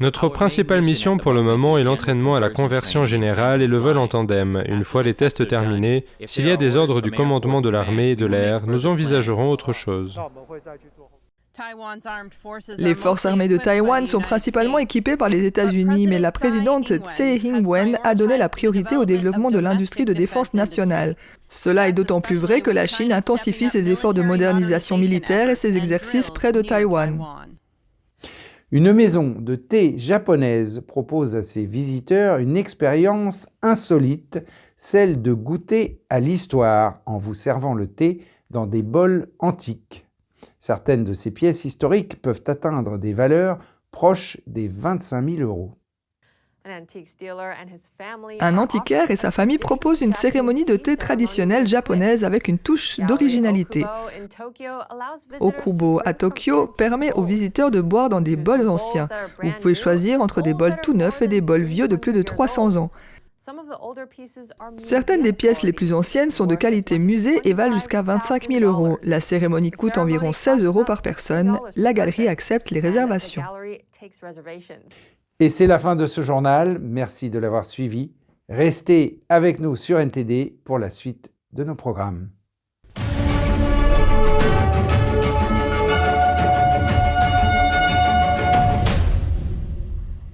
Notre 0.00 0.28
principale 0.28 0.82
mission 0.82 1.16
pour 1.16 1.32
le 1.32 1.42
moment 1.42 1.78
est 1.78 1.84
l'entraînement 1.84 2.36
à 2.36 2.40
la 2.40 2.50
conversion 2.50 3.06
générale 3.06 3.62
et 3.62 3.66
le 3.66 3.76
vol 3.76 3.98
en 3.98 4.08
tandem. 4.08 4.62
Une 4.66 4.84
fois 4.84 5.02
les 5.02 5.14
tests 5.14 5.46
terminés, 5.46 6.04
s'il 6.26 6.46
y 6.46 6.50
a 6.50 6.56
des 6.56 6.76
ordres 6.76 7.00
du 7.00 7.10
commandement 7.10 7.60
de 7.60 7.68
l'armée 7.68 8.10
et 8.10 8.16
de 8.16 8.26
l'air, 8.26 8.66
nous 8.66 8.86
envisagerons 8.86 9.50
autre 9.50 9.72
chose. 9.72 10.18
Les 12.78 12.94
forces 12.94 13.26
armées 13.26 13.48
de 13.48 13.56
Taïwan 13.56 14.06
sont 14.06 14.20
principalement 14.20 14.78
équipées 14.78 15.16
par 15.16 15.28
les 15.28 15.44
États-Unis, 15.44 16.06
mais 16.06 16.20
la 16.20 16.30
présidente 16.30 16.92
Tsai 17.04 17.40
Ing-wen 17.42 17.98
a 18.04 18.14
donné 18.14 18.36
la 18.36 18.48
priorité 18.48 18.96
au 18.96 19.04
développement 19.04 19.50
de 19.50 19.58
l'industrie 19.58 20.04
de 20.04 20.12
défense 20.12 20.54
nationale. 20.54 21.16
Cela 21.48 21.88
est 21.88 21.92
d'autant 21.92 22.20
plus 22.20 22.36
vrai 22.36 22.60
que 22.60 22.70
la 22.70 22.86
Chine 22.86 23.12
intensifie 23.12 23.68
ses 23.68 23.90
efforts 23.90 24.14
de 24.14 24.22
modernisation 24.22 24.98
militaire 24.98 25.50
et 25.50 25.56
ses 25.56 25.76
exercices 25.76 26.30
près 26.30 26.52
de 26.52 26.62
Taïwan. 26.62 27.18
Une 28.70 28.92
maison 28.92 29.34
de 29.38 29.56
thé 29.56 29.96
japonaise 29.96 30.82
propose 30.86 31.34
à 31.36 31.42
ses 31.42 31.64
visiteurs 31.64 32.36
une 32.36 32.54
expérience 32.54 33.48
insolite, 33.62 34.44
celle 34.76 35.22
de 35.22 35.32
goûter 35.32 36.02
à 36.10 36.20
l'histoire 36.20 37.00
en 37.06 37.16
vous 37.16 37.32
servant 37.32 37.72
le 37.72 37.86
thé 37.86 38.20
dans 38.50 38.66
des 38.66 38.82
bols 38.82 39.28
antiques. 39.38 40.06
Certaines 40.58 41.04
de 41.04 41.14
ces 41.14 41.30
pièces 41.30 41.64
historiques 41.64 42.20
peuvent 42.20 42.44
atteindre 42.46 42.98
des 42.98 43.14
valeurs 43.14 43.58
proches 43.90 44.38
des 44.46 44.68
25 44.68 45.22
000 45.36 45.48
euros. 45.48 45.77
Un 48.40 48.58
antiquaire 48.58 49.10
et 49.10 49.16
sa 49.16 49.30
famille 49.30 49.58
proposent 49.58 50.00
une 50.00 50.12
cérémonie 50.12 50.64
de 50.64 50.76
thé 50.76 50.96
traditionnelle 50.96 51.66
japonaise 51.66 52.24
avec 52.24 52.48
une 52.48 52.58
touche 52.58 53.00
d'originalité. 53.00 53.84
Okubo 55.40 56.00
à 56.04 56.14
Tokyo 56.14 56.66
permet 56.66 57.12
aux 57.12 57.22
visiteurs 57.22 57.70
de 57.70 57.80
boire 57.80 58.08
dans 58.08 58.20
des 58.20 58.36
bols 58.36 58.68
anciens. 58.68 59.08
Vous 59.42 59.52
pouvez 59.60 59.74
choisir 59.74 60.20
entre 60.20 60.42
des 60.42 60.54
bols 60.54 60.76
tout 60.82 60.94
neufs 60.94 61.22
et 61.22 61.28
des 61.28 61.40
bols 61.40 61.64
vieux 61.64 61.88
de 61.88 61.96
plus 61.96 62.12
de 62.12 62.22
300 62.22 62.76
ans. 62.76 62.90
Certaines 64.76 65.22
des 65.22 65.32
pièces 65.32 65.62
les 65.62 65.72
plus 65.72 65.94
anciennes 65.94 66.30
sont 66.30 66.44
de 66.44 66.54
qualité 66.54 66.98
musée 66.98 67.40
et 67.44 67.54
valent 67.54 67.72
jusqu'à 67.72 68.02
25 68.02 68.48
000 68.50 68.64
euros. 68.64 68.98
La 69.02 69.20
cérémonie 69.20 69.70
coûte 69.70 69.96
environ 69.96 70.32
16 70.32 70.64
euros 70.64 70.84
par 70.84 71.00
personne. 71.00 71.58
La 71.76 71.94
galerie 71.94 72.28
accepte 72.28 72.70
les 72.70 72.80
réservations. 72.80 73.42
Et 75.40 75.48
c'est 75.48 75.68
la 75.68 75.78
fin 75.78 75.94
de 75.94 76.06
ce 76.06 76.20
journal. 76.20 76.78
Merci 76.80 77.30
de 77.30 77.38
l'avoir 77.38 77.64
suivi. 77.64 78.10
Restez 78.48 79.22
avec 79.28 79.60
nous 79.60 79.76
sur 79.76 80.00
NTD 80.00 80.56
pour 80.64 80.80
la 80.80 80.90
suite 80.90 81.32
de 81.52 81.62
nos 81.62 81.76
programmes. 81.76 82.26